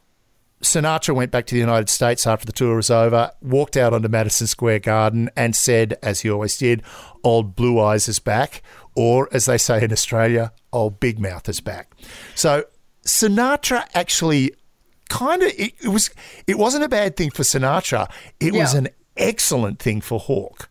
Sinatra 0.61 1.13
went 1.13 1.29
back 1.31 1.45
to 1.47 1.53
the 1.53 1.59
United 1.59 1.89
States 1.89 2.25
after 2.25 2.45
the 2.45 2.51
tour 2.51 2.77
was 2.77 2.89
over, 2.89 3.29
walked 3.41 3.77
out 3.77 3.93
onto 3.93 4.07
Madison 4.07 4.47
Square 4.47 4.79
Garden, 4.79 5.29
and 5.35 5.55
said, 5.55 5.95
as 6.01 6.21
he 6.21 6.29
always 6.31 6.57
did, 6.57 6.81
Old 7.23 7.55
Blue 7.55 7.79
Eyes 7.79 8.07
is 8.07 8.17
back, 8.19 8.63
or 8.95 9.29
as 9.31 9.45
they 9.45 9.59
say 9.59 9.83
in 9.83 9.91
Australia, 9.91 10.53
Old 10.73 10.99
Big 10.99 11.19
Mouth 11.19 11.47
is 11.49 11.59
back. 11.59 11.91
So 12.33 12.63
Sinatra 13.05 13.85
actually 13.93 14.53
kind 15.09 15.43
of 15.43 15.49
it, 15.57 15.73
it 15.81 15.89
was 15.89 16.09
it 16.47 16.57
wasn't 16.57 16.83
a 16.83 16.89
bad 16.89 17.15
thing 17.15 17.31
for 17.31 17.43
Sinatra. 17.43 18.09
It 18.39 18.53
was 18.53 18.73
an 18.73 18.89
excellent 19.17 19.79
thing 19.79 20.01
for 20.01 20.19
Hawke. 20.19 20.69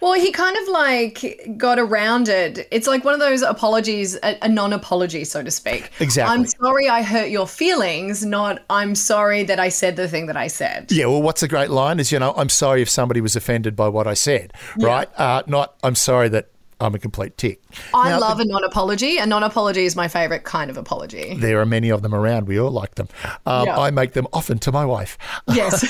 Well, 0.00 0.12
he 0.12 0.30
kind 0.30 0.56
of 0.56 0.68
like 0.68 1.54
got 1.56 1.78
around 1.78 2.28
it. 2.28 2.68
It's 2.70 2.86
like 2.86 3.04
one 3.04 3.14
of 3.14 3.20
those 3.20 3.42
apologies, 3.42 4.16
a, 4.22 4.38
a 4.42 4.48
non 4.48 4.72
apology, 4.72 5.24
so 5.24 5.42
to 5.42 5.50
speak. 5.50 5.90
Exactly. 5.98 6.32
I'm 6.32 6.46
sorry 6.46 6.88
I 6.88 7.02
hurt 7.02 7.30
your 7.30 7.48
feelings, 7.48 8.24
not 8.24 8.64
I'm 8.70 8.94
sorry 8.94 9.42
that 9.44 9.58
I 9.58 9.68
said 9.68 9.96
the 9.96 10.08
thing 10.08 10.26
that 10.26 10.36
I 10.36 10.46
said. 10.46 10.92
Yeah, 10.92 11.06
well, 11.06 11.22
what's 11.22 11.42
a 11.42 11.48
great 11.48 11.70
line 11.70 11.98
is, 11.98 12.12
you 12.12 12.18
know, 12.18 12.32
I'm 12.36 12.48
sorry 12.48 12.82
if 12.82 12.88
somebody 12.88 13.20
was 13.20 13.34
offended 13.34 13.74
by 13.74 13.88
what 13.88 14.06
I 14.06 14.14
said, 14.14 14.52
right? 14.78 15.08
Uh, 15.18 15.42
not, 15.46 15.74
I'm 15.82 15.96
sorry 15.96 16.28
that 16.28 16.50
I'm 16.80 16.94
a 16.94 16.98
complete 16.98 17.36
tick. 17.36 17.60
I 17.92 18.10
Now, 18.10 18.20
love 18.20 18.38
a 18.40 18.44
non 18.44 18.62
apology. 18.64 19.18
A 19.18 19.26
non 19.26 19.42
apology 19.42 19.84
is 19.84 19.96
my 19.96 20.06
favorite 20.08 20.44
kind 20.44 20.70
of 20.70 20.76
apology. 20.76 21.34
There 21.34 21.60
are 21.60 21.66
many 21.66 21.88
of 21.90 22.02
them 22.02 22.14
around. 22.14 22.46
We 22.46 22.58
all 22.58 22.70
like 22.70 22.94
them. 22.94 23.08
Um, 23.46 23.66
Yeah. 23.66 23.78
I 23.78 23.90
make 23.90 24.12
them 24.12 24.26
often 24.32 24.58
to 24.60 24.72
my 24.72 24.84
wife. 24.84 25.18
Yes. 25.48 25.84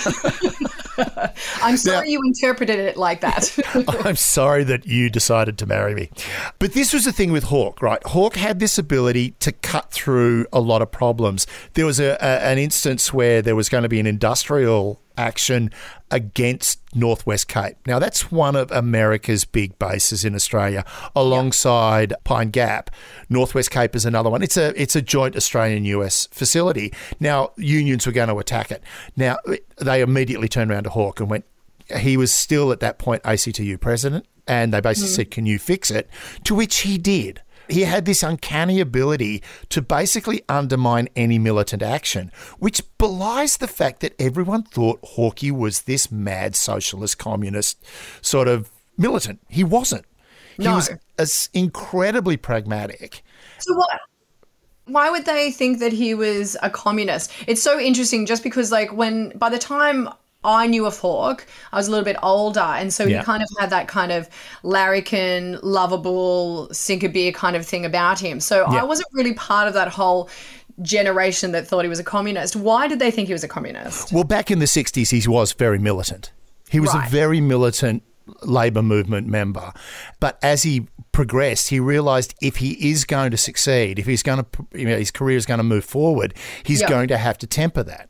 I'm 1.62 1.76
sorry 1.76 2.10
you 2.10 2.20
interpreted 2.24 2.78
it 2.78 2.96
like 2.96 3.20
that. 3.20 3.56
I'm 4.04 4.16
sorry 4.16 4.64
that 4.64 4.86
you 4.86 5.10
decided 5.10 5.58
to 5.58 5.66
marry 5.66 5.94
me. 5.94 6.10
But 6.58 6.72
this 6.72 6.92
was 6.92 7.04
the 7.04 7.12
thing 7.12 7.32
with 7.32 7.44
Hawke, 7.44 7.82
right? 7.82 8.02
Hawke 8.06 8.36
had 8.36 8.58
this 8.58 8.78
ability 8.78 9.32
to 9.40 9.52
cut 9.52 9.90
through 9.92 10.46
a 10.52 10.60
lot 10.60 10.82
of 10.82 10.90
problems. 10.90 11.46
There 11.74 11.86
was 11.86 12.00
a, 12.00 12.16
a, 12.20 12.42
an 12.44 12.58
instance 12.58 13.12
where 13.12 13.42
there 13.42 13.54
was 13.54 13.68
going 13.68 13.82
to 13.82 13.88
be 13.88 14.00
an 14.00 14.06
industrial 14.06 15.00
action 15.18 15.70
against 16.10 16.80
Northwest 16.94 17.48
Cape. 17.48 17.76
Now, 17.86 17.98
that's 17.98 18.32
one 18.32 18.56
of 18.56 18.70
America's 18.70 19.44
big 19.44 19.78
bases 19.78 20.24
in 20.24 20.34
Australia, 20.34 20.84
alongside 21.14 22.14
Pine 22.24 22.50
Gap. 22.50 22.90
Northwest 23.28 23.70
Cape 23.70 23.94
is 23.94 24.06
another 24.06 24.30
one. 24.30 24.42
It's 24.42 24.56
a 24.56 24.80
it's 24.80 24.96
a 24.96 25.02
joint 25.02 25.36
Australian 25.36 25.84
US 25.86 26.26
facility. 26.28 26.92
Now, 27.20 27.50
unions 27.56 28.06
were 28.06 28.12
going 28.12 28.28
to 28.28 28.38
attack 28.38 28.70
it. 28.70 28.82
Now, 29.16 29.36
they 29.76 30.00
immediately 30.00 30.48
turned 30.48 30.70
around 30.70 30.84
to 30.84 30.90
Hawke 30.90 31.20
and 31.20 31.28
went, 31.28 31.44
he 31.96 32.16
was 32.16 32.32
still 32.32 32.72
at 32.72 32.80
that 32.80 32.98
point 32.98 33.22
ACTU 33.24 33.78
president, 33.78 34.26
and 34.46 34.72
they 34.72 34.80
basically 34.80 35.10
hmm. 35.10 35.14
said, 35.16 35.30
Can 35.30 35.46
you 35.46 35.58
fix 35.58 35.90
it? 35.90 36.08
To 36.44 36.54
which 36.54 36.78
he 36.78 36.98
did. 36.98 37.42
He 37.68 37.82
had 37.82 38.04
this 38.04 38.22
uncanny 38.22 38.80
ability 38.80 39.42
to 39.68 39.82
basically 39.82 40.42
undermine 40.48 41.08
any 41.14 41.38
militant 41.38 41.82
action, 41.82 42.32
which 42.58 42.82
belies 42.98 43.58
the 43.58 43.68
fact 43.68 44.00
that 44.00 44.14
everyone 44.18 44.62
thought 44.62 45.00
Hawkey 45.02 45.50
was 45.50 45.82
this 45.82 46.10
mad 46.10 46.56
socialist 46.56 47.18
communist 47.18 47.84
sort 48.22 48.48
of 48.48 48.70
militant. 48.96 49.40
He 49.48 49.64
wasn't. 49.64 50.04
He 50.56 50.64
No. 50.64 50.74
was 50.76 50.90
as 51.18 51.50
incredibly 51.54 52.36
pragmatic. 52.36 53.22
So 53.58 53.74
what? 53.74 54.00
Why 54.86 55.10
would 55.10 55.26
they 55.26 55.50
think 55.50 55.80
that 55.80 55.92
he 55.92 56.14
was 56.14 56.56
a 56.62 56.70
communist? 56.70 57.30
It's 57.46 57.62
so 57.62 57.78
interesting, 57.78 58.24
just 58.24 58.42
because 58.42 58.72
like 58.72 58.90
when 58.92 59.36
by 59.36 59.50
the 59.50 59.58
time 59.58 60.08
I 60.44 60.66
knew 60.68 60.86
of 60.86 60.96
Hawke, 60.98 61.46
I 61.72 61.76
was 61.76 61.88
a 61.88 61.90
little 61.90 62.04
bit 62.04 62.16
older, 62.22 62.60
and 62.60 62.92
so 62.92 63.04
Yeah. 63.04 63.18
he 63.18 63.24
kind 63.24 63.42
of 63.42 63.48
had 63.58 63.70
that 63.70 63.88
kind 63.88 64.12
of 64.12 64.28
larrikin, 64.62 65.58
lovable, 65.62 66.68
sink 66.72 67.02
a 67.02 67.08
beer 67.08 67.32
kind 67.32 67.56
of 67.56 67.66
thing 67.66 67.84
about 67.84 68.20
him. 68.20 68.38
So 68.40 68.64
Yeah. 68.70 68.80
I 68.80 68.84
wasn't 68.84 69.08
really 69.12 69.34
part 69.34 69.66
of 69.68 69.74
that 69.74 69.88
whole 69.88 70.28
generation 70.82 71.50
that 71.52 71.66
thought 71.66 71.84
he 71.84 71.88
was 71.88 71.98
a 71.98 72.04
communist. 72.04 72.54
Why 72.54 72.86
did 72.86 73.00
they 73.00 73.10
think 73.10 73.26
he 73.26 73.32
was 73.32 73.42
a 73.42 73.48
communist? 73.48 74.12
Well, 74.12 74.22
back 74.24 74.50
in 74.50 74.60
the 74.60 74.66
60s, 74.66 75.10
he 75.10 75.26
was 75.28 75.52
very 75.52 75.78
militant. 75.78 76.30
He 76.70 76.78
was 76.78 76.94
Right. 76.94 77.06
a 77.06 77.10
very 77.10 77.40
militant 77.40 78.02
Labor 78.42 78.82
movement 78.82 79.26
member. 79.26 79.72
But 80.20 80.38
as 80.42 80.62
he 80.62 80.86
progressed, 81.12 81.70
he 81.70 81.80
realized 81.80 82.34
if 82.42 82.56
he 82.56 82.72
is 82.90 83.04
going 83.06 83.30
to 83.30 83.38
succeed, 83.38 83.98
if 83.98 84.04
he's 84.06 84.22
going 84.22 84.38
to, 84.44 84.46
you 84.78 84.84
know, 84.84 84.96
his 84.98 85.10
career 85.10 85.36
is 85.38 85.46
going 85.46 85.58
to 85.58 85.64
move 85.64 85.84
forward, 85.84 86.34
he's 86.62 86.82
Yeah. 86.82 86.88
going 86.90 87.08
to 87.08 87.16
have 87.16 87.38
to 87.38 87.46
temper 87.46 87.82
that. 87.84 88.07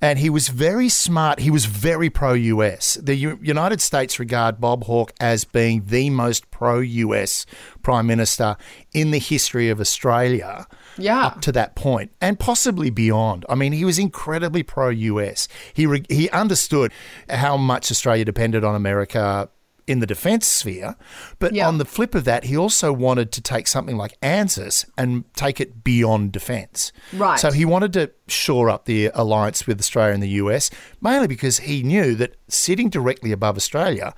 And 0.00 0.18
he 0.20 0.30
was 0.30 0.48
very 0.48 0.88
smart. 0.88 1.40
He 1.40 1.50
was 1.50 1.64
very 1.64 2.08
pro 2.08 2.32
US. 2.32 2.94
The 3.02 3.16
U- 3.16 3.38
United 3.42 3.80
States 3.80 4.18
regard 4.20 4.60
Bob 4.60 4.84
Hawke 4.84 5.12
as 5.20 5.44
being 5.44 5.82
the 5.86 6.08
most 6.10 6.48
pro 6.52 6.78
US 6.78 7.46
prime 7.82 8.06
minister 8.06 8.56
in 8.94 9.10
the 9.10 9.18
history 9.18 9.70
of 9.70 9.80
Australia 9.80 10.66
Yeah. 10.96 11.26
up 11.26 11.40
to 11.42 11.52
that 11.52 11.74
point 11.74 12.12
and 12.20 12.38
possibly 12.38 12.90
beyond. 12.90 13.44
I 13.48 13.54
mean, 13.56 13.72
he 13.72 13.84
was 13.84 13.98
incredibly 13.98 14.62
pro 14.62 14.90
US. 14.90 15.48
He 15.74 15.84
re- 15.86 16.04
he 16.08 16.30
understood 16.30 16.92
how 17.28 17.56
much 17.56 17.90
Australia 17.90 18.24
depended 18.24 18.62
on 18.64 18.74
America 18.76 19.48
in 19.88 20.00
the 20.00 20.06
defense 20.06 20.46
sphere, 20.46 20.96
but 21.38 21.54
Yeah. 21.54 21.66
on 21.66 21.78
the 21.78 21.84
flip 21.84 22.14
of 22.14 22.24
that, 22.24 22.44
he 22.44 22.56
also 22.56 22.92
wanted 22.92 23.32
to 23.32 23.40
take 23.40 23.66
something 23.66 23.96
like 23.96 24.14
ANZUS 24.22 24.84
and 24.96 25.24
take 25.34 25.60
it 25.60 25.82
beyond 25.82 26.32
defense. 26.32 26.92
Right. 27.12 27.38
So 27.40 27.50
he 27.50 27.64
wanted 27.64 27.92
to 27.94 28.10
shore 28.28 28.68
up 28.70 28.84
the 28.84 29.10
alliance 29.14 29.66
with 29.66 29.80
Australia 29.80 30.14
and 30.14 30.22
the 30.22 30.28
US, 30.44 30.70
mainly 31.00 31.26
because 31.26 31.58
he 31.60 31.82
knew 31.82 32.14
that 32.16 32.36
sitting 32.48 32.90
directly 32.90 33.32
above 33.32 33.56
Australia 33.56 34.14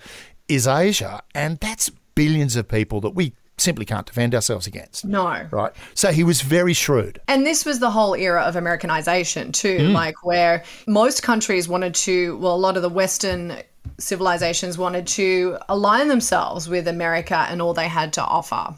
is 0.48 0.66
Asia, 0.66 1.22
and 1.34 1.58
that's 1.60 1.90
billions 2.14 2.56
of 2.56 2.66
people 2.68 3.00
that 3.02 3.10
we 3.14 3.32
simply 3.56 3.84
can't 3.84 4.06
defend 4.06 4.34
ourselves 4.34 4.66
against. 4.66 5.04
No. 5.04 5.46
Right. 5.50 5.70
So 5.94 6.12
he 6.12 6.24
was 6.24 6.40
very 6.40 6.72
shrewd. 6.72 7.20
And 7.28 7.46
this 7.46 7.66
was 7.66 7.78
the 7.78 7.90
whole 7.90 8.14
era 8.14 8.40
of 8.40 8.56
Americanization, 8.56 9.52
too, 9.52 9.78
Mm. 9.78 9.92
like 9.92 10.24
where 10.24 10.64
most 10.86 11.22
countries 11.22 11.68
wanted 11.68 11.94
to, 11.96 12.38
well, 12.38 12.54
a 12.54 12.56
lot 12.56 12.76
of 12.76 12.82
the 12.82 12.88
Western 12.88 13.58
civilizations 13.98 14.78
wanted 14.78 15.06
to 15.06 15.58
align 15.68 16.08
themselves 16.08 16.68
with 16.68 16.88
America 16.88 17.46
and 17.48 17.60
all 17.60 17.74
they 17.74 17.88
had 17.88 18.12
to 18.14 18.22
offer. 18.22 18.74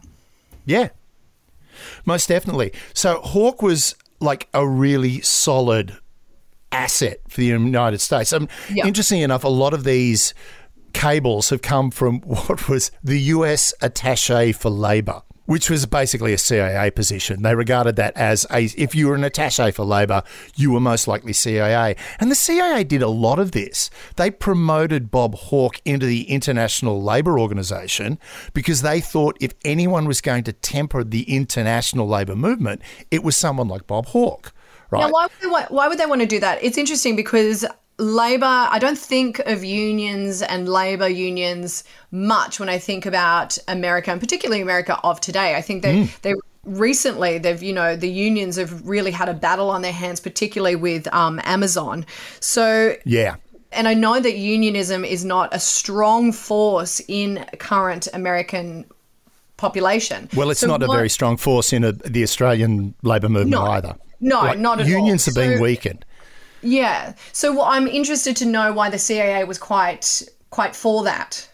Yeah. 0.65 0.89
Most 2.05 2.29
definitely. 2.29 2.73
So 2.95 3.21
Hawke 3.21 3.63
was 3.63 3.95
like 4.21 4.49
a 4.55 4.67
really 4.67 5.21
solid 5.21 5.97
asset 6.71 7.19
for 7.29 7.41
the 7.41 7.47
United 7.47 8.01
States. 8.01 8.33
Um, 8.33 8.49
Yeah. 8.71 8.87
Interestingly 8.87 9.23
enough, 9.23 9.45
a 9.45 9.49
lot 9.49 9.75
of 9.75 9.85
these 9.85 10.35
cables 10.93 11.51
have 11.51 11.63
come 11.63 11.91
from 11.91 12.21
what 12.21 12.69
was 12.69 12.91
the 13.03 13.19
US 13.21 13.75
attache 13.81 14.53
for 14.53 14.71
labor, 14.71 15.23
which 15.47 15.69
was 15.69 15.87
basically 15.87 16.33
a 16.33 16.39
CIA 16.39 16.91
position. 16.91 17.43
They 17.43 17.55
regarded 17.55 17.97
that 17.97 18.17
as 18.17 18.47
a 18.51 18.65
if 18.77 18.95
you 18.95 19.09
were 19.09 19.15
an 19.15 19.25
attache 19.25 19.71
for 19.73 19.85
labor, 19.85 20.23
you 20.57 20.71
were 20.73 20.81
most 20.81 21.09
likely 21.09 21.33
CIA. 21.33 21.97
And 22.21 22.31
the 22.31 22.35
CIA 22.35 22.85
did 22.85 23.03
a 23.03 23.09
lot 23.09 23.39
of 23.39 23.53
this. 23.53 23.91
They 24.17 24.31
promoted 24.31 25.11
Bob 25.11 25.35
Hawke 25.35 25.81
into 25.85 26.07
the 26.07 26.23
International 26.25 27.03
Labor 27.03 27.39
Organization 27.39 28.19
because 28.53 28.83
they 28.83 29.01
thought 29.01 29.37
if 29.41 29.53
anyone 29.65 30.07
was 30.07 30.21
going 30.21 30.45
to 30.45 30.53
temper 30.53 31.05
the 31.05 31.23
international 31.23 32.07
labor 32.07 32.37
movement, 32.37 32.83
it 33.11 33.23
was 33.23 33.37
someone 33.37 33.69
like 33.69 33.87
Bob 33.87 34.07
Hawke. 34.07 34.53
Right. 34.91 35.01
Now, 35.01 35.11
why 35.11 35.23
would, 35.25 35.33
they, 35.41 35.47
wa- 35.47 35.67
why 35.71 35.89
would 35.89 35.99
they 35.99 36.05
want 36.05 36.21
to 36.21 36.27
do 36.27 36.39
that? 36.41 36.63
It's 36.63 36.77
interesting 36.77 37.17
because 37.17 37.65
labor, 37.99 38.47
I 38.47 38.79
don't 38.79 38.99
think 38.99 39.39
of 39.41 39.63
unions 39.65 40.43
and 40.43 40.69
labor 40.69 41.09
unions 41.09 41.85
much 42.11 42.59
when 42.59 42.69
I 42.69 42.79
think 42.79 43.07
about 43.07 43.59
America, 43.69 44.11
and 44.11 44.21
particularly 44.21 44.63
America 44.63 44.99
of 45.05 45.21
today. 45.21 45.55
I 45.55 45.61
think 45.63 45.83
they, 45.83 46.05
they 46.23 46.35
recently, 46.65 47.39
they've, 47.39 47.63
you 47.63 47.73
know, 47.73 47.97
the 47.97 48.09
unions 48.11 48.57
have 48.57 48.87
really 48.87 49.11
had 49.11 49.29
a 49.29 49.35
battle 49.35 49.71
on 49.71 49.83
their 49.83 49.93
hands, 49.93 50.21
particularly 50.21 50.77
with 50.77 51.13
um, 51.15 51.41
Amazon. 51.45 52.07
So, 52.41 52.97
yeah. 53.05 53.37
and 53.73 53.87
I 53.87 53.95
know 53.95 54.21
that 54.21 54.37
unionism 54.37 55.05
is 55.05 55.25
not 55.25 55.55
a 55.55 55.61
strong 55.61 56.33
force 56.33 57.01
in 57.09 57.45
current 57.59 58.09
American 58.15 58.87
population. 59.57 60.29
Well, 60.35 60.51
it's 60.51 60.61
So 60.61 60.67
not 60.67 60.83
a 60.83 60.89
very 60.89 61.09
strong 61.09 61.37
force 61.37 61.73
in 61.73 61.85
a, 61.85 61.93
the 61.93 62.23
Australian 62.23 62.95
labour 63.03 63.29
movement 63.29 63.51
No. 63.51 63.71
either. 63.71 63.95
No, 64.21 64.53
not 64.55 64.81
at 64.81 64.87
all. 64.87 64.91
Unions 64.93 65.29
are 65.29 65.35
being 65.35 65.57
So- 65.59 65.63
weakened. 65.63 66.05
Yeah. 66.63 67.15
So 67.33 67.53
well, 67.53 67.65
I'm 67.65 67.87
interested 67.87 68.37
to 68.37 68.47
know 68.47 68.73
why 68.73 68.91
the 68.91 68.99
CIA 68.99 69.45
was 69.45 69.59
quite 69.59 70.23
quite 70.51 70.75
for 70.77 71.05
that. 71.05 71.49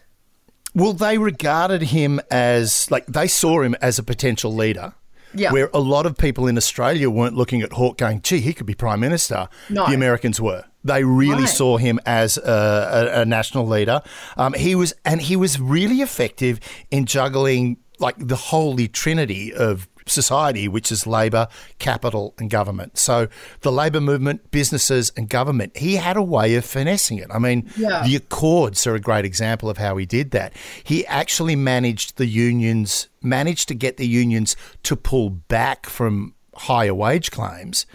Well, 0.75 0.93
they 0.93 1.17
regarded 1.17 1.81
him 1.81 2.19
as 2.29 2.89
like 2.91 3.05
they 3.07 3.27
saw 3.27 3.61
him 3.61 3.75
as 3.81 3.97
a 3.99 4.03
potential 4.03 4.53
leader. 4.53 4.93
Yeah. 5.33 5.51
Where 5.51 5.69
a 5.75 5.79
lot 5.79 6.05
of 6.07 6.17
people 6.17 6.47
in 6.47 6.57
Australia 6.57 7.07
weren't 7.09 7.35
looking 7.35 7.61
at 7.61 7.73
Hawke 7.73 7.97
going, 7.99 8.21
gee, 8.23 8.39
he 8.39 8.51
could 8.53 8.65
be 8.65 8.73
prime 8.73 8.99
minister. 8.99 9.47
No. 9.69 9.85
The 9.87 9.93
Americans 9.93 10.41
were. 10.41 10.63
They 10.83 11.03
really 11.03 11.41
Right. 11.43 11.49
saw 11.49 11.77
him 11.77 11.99
as 12.05 12.37
a, 12.37 13.11
a, 13.15 13.21
a 13.21 13.25
national 13.25 13.67
leader. 13.67 14.01
Um, 14.37 14.53
he 14.53 14.73
was, 14.75 14.93
and 15.05 15.21
he 15.21 15.35
was 15.35 15.59
really 15.59 15.97
effective 16.01 16.59
in 16.89 17.05
juggling 17.05 17.77
like 17.99 18.15
the 18.17 18.37
holy 18.37 18.87
trinity 18.87 19.53
of 19.53 19.88
society, 20.09 20.67
which 20.67 20.91
is 20.91 21.05
labour, 21.07 21.47
capital, 21.79 22.33
and 22.37 22.49
government. 22.49 22.97
So 22.97 23.27
the 23.61 23.71
labour 23.71 24.01
movement, 24.01 24.51
businesses, 24.51 25.11
and 25.15 25.29
government, 25.29 25.77
he 25.77 25.95
had 25.95 26.17
a 26.17 26.23
way 26.23 26.55
of 26.55 26.65
finessing 26.65 27.17
it. 27.17 27.27
I 27.33 27.39
mean, 27.39 27.69
Yeah. 27.77 28.03
the 28.03 28.15
Accords 28.15 28.85
are 28.87 28.95
a 28.95 28.99
great 28.99 29.25
example 29.25 29.69
of 29.69 29.77
how 29.77 29.97
he 29.97 30.05
did 30.05 30.31
that. 30.31 30.53
He 30.83 31.05
actually 31.07 31.55
managed 31.55 32.17
the 32.17 32.25
unions, 32.27 33.07
managed 33.21 33.67
to 33.69 33.75
get 33.75 33.97
the 33.97 34.07
unions 34.07 34.55
to 34.83 34.95
pull 34.95 35.29
back 35.29 35.85
from 35.85 36.33
higher 36.55 36.93
wage 36.93 37.31
claims. 37.31 37.85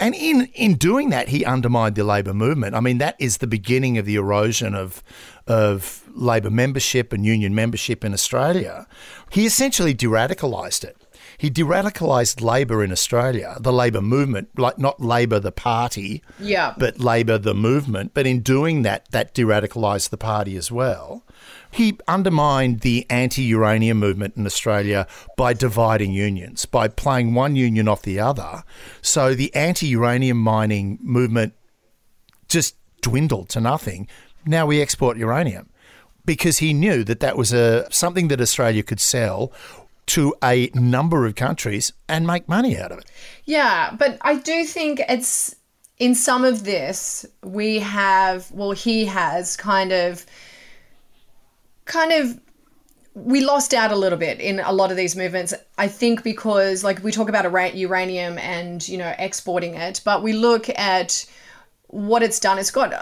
And 0.00 0.14
in, 0.16 0.48
in 0.54 0.74
doing 0.74 1.10
that, 1.10 1.28
he 1.28 1.44
undermined 1.44 1.94
the 1.94 2.02
labour 2.02 2.34
movement. 2.34 2.74
I 2.74 2.80
mean, 2.80 2.98
that 2.98 3.14
is 3.20 3.38
the 3.38 3.46
beginning 3.46 3.98
of 3.98 4.04
the 4.06 4.16
erosion 4.16 4.74
of, 4.74 5.00
of 5.46 6.02
labour 6.14 6.50
membership 6.50 7.12
and 7.12 7.24
union 7.24 7.54
membership 7.54 8.04
in 8.04 8.12
Australia. 8.12 8.86
He 9.30 9.46
essentially 9.46 9.94
de 9.94 10.06
radicalised 10.06 10.82
it. 10.82 10.96
He 11.38 11.50
de 11.50 11.62
radicalised 11.62 12.40
Labor 12.40 12.84
in 12.84 12.92
Australia, 12.92 13.56
the 13.60 13.72
Labor 13.72 14.00
movement, 14.00 14.48
like 14.58 14.78
not 14.78 15.00
Labor 15.00 15.40
the 15.40 15.52
party, 15.52 16.22
Yeah. 16.38 16.74
but 16.78 17.00
Labor 17.00 17.38
the 17.38 17.54
movement. 17.54 18.12
But 18.14 18.26
in 18.26 18.40
doing 18.40 18.82
that, 18.82 19.10
that 19.10 19.34
de 19.34 19.42
radicalised 19.42 20.10
the 20.10 20.16
party 20.16 20.56
as 20.56 20.70
well. 20.70 21.24
He 21.70 21.98
undermined 22.06 22.80
the 22.80 23.06
anti 23.08 23.42
uranium 23.42 23.98
movement 23.98 24.36
in 24.36 24.44
Australia 24.46 25.06
by 25.36 25.54
dividing 25.54 26.12
unions, 26.12 26.66
by 26.66 26.88
playing 26.88 27.34
one 27.34 27.56
union 27.56 27.88
off 27.88 28.02
the 28.02 28.20
other. 28.20 28.62
So 29.00 29.34
the 29.34 29.54
anti 29.54 29.86
uranium 29.88 30.36
mining 30.38 30.98
movement 31.00 31.54
just 32.48 32.76
dwindled 33.00 33.48
to 33.50 33.60
nothing. 33.60 34.06
Now 34.44 34.66
we 34.66 34.80
export 34.82 35.16
uranium 35.16 35.70
because 36.26 36.58
he 36.58 36.72
knew 36.74 37.04
that 37.04 37.20
that 37.20 37.36
was 37.36 37.52
a 37.52 37.90
something 37.90 38.28
that 38.28 38.40
Australia 38.40 38.82
could 38.82 39.00
sell 39.00 39.52
to 40.06 40.34
a 40.42 40.70
number 40.74 41.26
of 41.26 41.34
countries 41.34 41.92
and 42.08 42.26
make 42.26 42.48
money 42.48 42.76
out 42.78 42.92
of 42.92 42.98
it. 42.98 43.10
Yeah, 43.44 43.94
but 43.98 44.18
I 44.22 44.36
do 44.36 44.64
think 44.64 45.00
it's 45.08 45.54
in 45.98 46.14
some 46.14 46.44
of 46.44 46.64
this 46.64 47.24
we 47.44 47.78
have 47.78 48.50
well 48.50 48.72
he 48.72 49.04
has 49.04 49.56
kind 49.56 49.92
of 49.92 50.26
kind 51.84 52.12
of 52.12 52.40
we 53.14 53.44
lost 53.44 53.74
out 53.74 53.92
a 53.92 53.96
little 53.96 54.18
bit 54.18 54.40
in 54.40 54.58
a 54.58 54.72
lot 54.72 54.90
of 54.90 54.96
these 54.96 55.14
movements 55.14 55.54
i 55.78 55.86
think 55.86 56.24
because 56.24 56.82
like 56.82 57.00
we 57.04 57.12
talk 57.12 57.28
about 57.28 57.44
uranium 57.76 58.36
and 58.38 58.88
you 58.88 58.96
know 58.98 59.14
exporting 59.18 59.74
it 59.74 60.00
but 60.04 60.24
we 60.24 60.32
look 60.32 60.68
at 60.70 61.24
what 61.86 62.22
it's 62.22 62.40
done 62.40 62.58
It's 62.58 62.70
got 62.70 62.92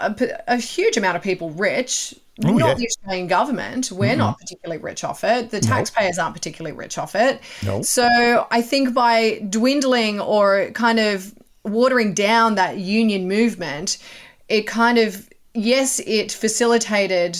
a 0.47 0.57
huge 0.57 0.97
amount 0.97 1.15
of 1.15 1.23
people 1.23 1.49
rich 1.51 2.13
Oh, 2.45 2.51
not 2.51 2.67
yeah. 2.67 2.73
the 2.75 2.87
australian 2.87 3.27
government 3.27 3.91
we're 3.91 4.09
mm-hmm. 4.09 4.19
not 4.19 4.37
particularly 4.39 4.81
rich 4.81 5.03
off 5.03 5.23
it 5.23 5.51
the 5.51 5.59
taxpayers 5.59 6.17
aren't 6.17 6.35
particularly 6.35 6.75
rich 6.75 6.97
off 6.97 7.15
it 7.15 7.41
No. 7.63 7.81
so 7.81 8.47
I 8.51 8.61
think 8.61 8.93
by 8.93 9.45
dwindling 9.49 10.19
or 10.19 10.71
kind 10.73 10.99
of 10.99 11.33
watering 11.63 12.13
down 12.13 12.55
that 12.55 12.77
union 12.77 13.27
movement, 13.27 13.97
it 14.49 14.67
kind 14.67 14.97
of, 14.97 15.29
yes, 15.53 15.99
it 16.05 16.31
facilitated 16.31 17.37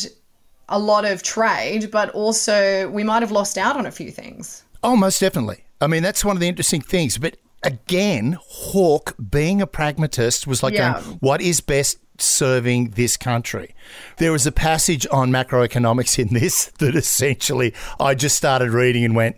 a 0.70 0.80
lot 0.80 1.06
of 1.06 1.24
trade, 1.24 1.92
but 1.92 2.10
also 2.12 2.90
we 2.90 3.04
might 3.04 3.22
have 3.22 3.32
lost 3.32 3.58
out 3.58 3.76
on 3.76 3.86
a 3.86 3.92
few 3.92 4.12
things. 4.12 4.64
Oh, 4.84 4.96
most 4.96 5.20
definitely. 5.20 5.64
I 5.80 5.88
mean, 5.88 6.04
that's 6.04 6.24
one 6.24 6.36
of 6.36 6.40
the 6.40 6.48
interesting 6.48 6.82
things. 6.82 7.18
But 7.18 7.38
again, 7.64 8.38
Hawke, 8.42 9.16
being 9.30 9.62
a 9.62 9.68
pragmatist, 9.68 10.48
was 10.48 10.64
like, 10.64 10.74
Yeah. 10.74 11.02
going, 11.02 11.18
what 11.20 11.42
is 11.42 11.62
best 11.62 11.98
serving 12.22 12.92
this 12.92 13.18
country? 13.18 13.76
There 14.18 14.32
was 14.32 14.48
a 14.48 14.52
passage 14.52 15.06
on 15.12 15.32
macroeconomics 15.32 16.20
in 16.20 16.34
this 16.34 16.66
that 16.80 16.96
essentially 16.96 17.74
I 18.00 18.16
just 18.16 18.36
started 18.36 18.72
reading 18.72 19.04
and 19.04 19.16
went, 19.16 19.38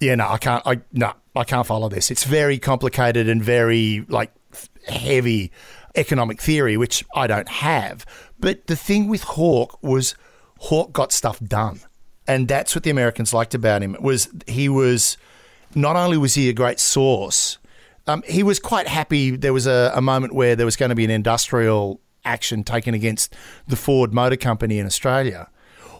yeah, 0.00 0.14
no, 0.14 0.28
I 0.28 0.38
can't. 0.38 0.62
I 0.66 0.80
no, 0.92 1.12
I 1.34 1.44
can't 1.44 1.66
follow 1.66 1.88
this. 1.88 2.10
It's 2.10 2.24
very 2.24 2.58
complicated 2.58 3.28
and 3.28 3.42
very 3.42 4.04
like 4.08 4.32
heavy 4.86 5.52
economic 5.94 6.40
theory, 6.40 6.76
which 6.76 7.04
I 7.14 7.26
don't 7.26 7.48
have. 7.48 8.04
But 8.38 8.66
the 8.66 8.76
thing 8.76 9.08
with 9.08 9.22
Hawke 9.22 9.82
was 9.82 10.14
Hawke 10.58 10.92
got 10.92 11.12
stuff 11.12 11.40
done, 11.40 11.80
and 12.26 12.46
that's 12.48 12.74
what 12.74 12.84
the 12.84 12.90
Americans 12.90 13.32
liked 13.32 13.54
about 13.54 13.82
him. 13.82 13.96
Was 14.00 14.28
he 14.46 14.68
was 14.68 15.16
not 15.74 15.96
only 15.96 16.18
was 16.18 16.34
he 16.34 16.48
a 16.48 16.52
great 16.52 16.80
source, 16.80 17.58
um, 18.06 18.22
he 18.26 18.42
was 18.42 18.58
quite 18.58 18.88
happy. 18.88 19.36
There 19.36 19.52
was 19.52 19.66
a, 19.66 19.92
a 19.94 20.00
moment 20.00 20.34
where 20.34 20.56
there 20.56 20.66
was 20.66 20.76
going 20.76 20.90
to 20.90 20.94
be 20.94 21.04
an 21.04 21.10
industrial 21.10 22.00
action 22.24 22.64
taken 22.64 22.94
against 22.94 23.34
the 23.66 23.76
Ford 23.76 24.12
Motor 24.12 24.36
Company 24.36 24.78
in 24.78 24.86
Australia. 24.86 25.48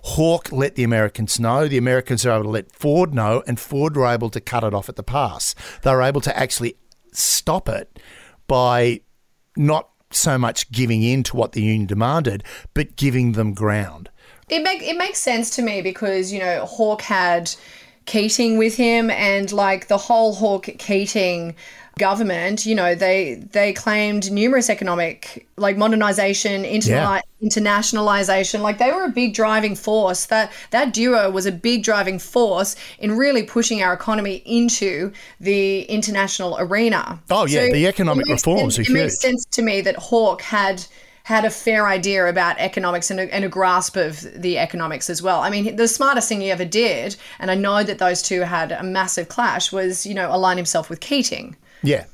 Hawke 0.02 0.52
let 0.52 0.76
the 0.76 0.84
Americans 0.84 1.40
know. 1.40 1.66
The 1.66 1.78
Americans 1.78 2.24
were 2.24 2.30
able 2.30 2.44
to 2.44 2.50
let 2.50 2.72
Ford 2.72 3.12
know, 3.12 3.42
and 3.46 3.58
Ford 3.58 3.96
were 3.96 4.06
able 4.06 4.30
to 4.30 4.40
cut 4.40 4.62
it 4.62 4.72
off 4.72 4.88
at 4.88 4.96
the 4.96 5.02
pass. 5.02 5.54
They 5.82 5.90
were 5.90 6.02
able 6.02 6.20
to 6.20 6.36
actually 6.36 6.76
stop 7.12 7.68
it 7.68 7.98
by 8.46 9.00
not 9.56 9.88
so 10.12 10.38
much 10.38 10.70
giving 10.70 11.02
in 11.02 11.24
to 11.24 11.36
what 11.36 11.52
the 11.52 11.62
union 11.62 11.86
demanded, 11.86 12.44
but 12.72 12.94
giving 12.96 13.32
them 13.32 13.52
ground. 13.52 14.10
It 14.48 14.62
make 14.62 14.80
it 14.82 14.96
makes 14.96 15.18
sense 15.18 15.50
to 15.56 15.62
me 15.62 15.82
because 15.82 16.32
you 16.32 16.38
know 16.38 16.64
Hawke 16.66 17.02
had 17.02 17.50
Keating 18.04 18.56
with 18.56 18.76
him, 18.76 19.10
and 19.10 19.50
like 19.50 19.88
the 19.88 19.98
whole 19.98 20.32
Hawke 20.32 20.70
Keating 20.78 21.56
government, 21.98 22.66
you 22.66 22.74
know, 22.74 22.94
they 22.94 23.34
they 23.52 23.72
claimed 23.72 24.30
numerous 24.30 24.68
economic 24.68 25.46
like 25.56 25.76
modernization, 25.78 26.62
interna- 26.64 27.22
internationalization. 27.42 28.60
Like 28.60 28.78
they 28.78 28.92
were 28.92 29.04
a 29.04 29.08
big 29.10 29.32
driving 29.34 29.74
force. 29.74 30.26
That 30.26 30.52
that 30.70 30.92
duo 30.92 31.30
was 31.30 31.46
a 31.46 31.52
big 31.52 31.82
driving 31.82 32.18
force 32.18 32.76
in 32.98 33.16
really 33.16 33.42
pushing 33.42 33.82
our 33.82 33.94
economy 33.94 34.42
into 34.44 35.12
the 35.40 35.82
international 35.84 36.56
arena. 36.58 37.18
Oh, 37.30 37.46
yeah, 37.46 37.70
the 37.72 37.86
economic 37.86 38.26
reforms 38.28 38.76
sense- 38.76 38.88
It 38.88 38.92
makes 38.92 39.20
sense 39.20 39.44
to 39.52 39.62
me 39.62 39.80
that 39.80 39.96
Hawke 39.96 40.42
had 40.42 40.84
had 41.24 41.44
a 41.44 41.50
fair 41.50 41.88
idea 41.88 42.26
about 42.26 42.56
economics 42.58 43.10
and 43.10 43.18
a, 43.18 43.34
and 43.34 43.44
a 43.44 43.48
grasp 43.48 43.96
of 43.96 44.20
the 44.40 44.58
economics 44.58 45.10
as 45.10 45.22
well. 45.22 45.40
I 45.40 45.50
mean, 45.50 45.74
the 45.74 45.88
smartest 45.88 46.28
thing 46.28 46.40
he 46.40 46.52
ever 46.52 46.64
did, 46.64 47.16
and 47.40 47.50
I 47.50 47.56
know 47.56 47.82
that 47.82 47.98
those 47.98 48.22
two 48.22 48.42
had 48.42 48.70
a 48.70 48.84
massive 48.84 49.28
clash, 49.28 49.72
was 49.72 50.04
you 50.06 50.14
know 50.14 50.28
align 50.32 50.56
himself 50.58 50.88
with 50.90 51.00
Keating. 51.00 51.56
Yeah. 51.82 52.04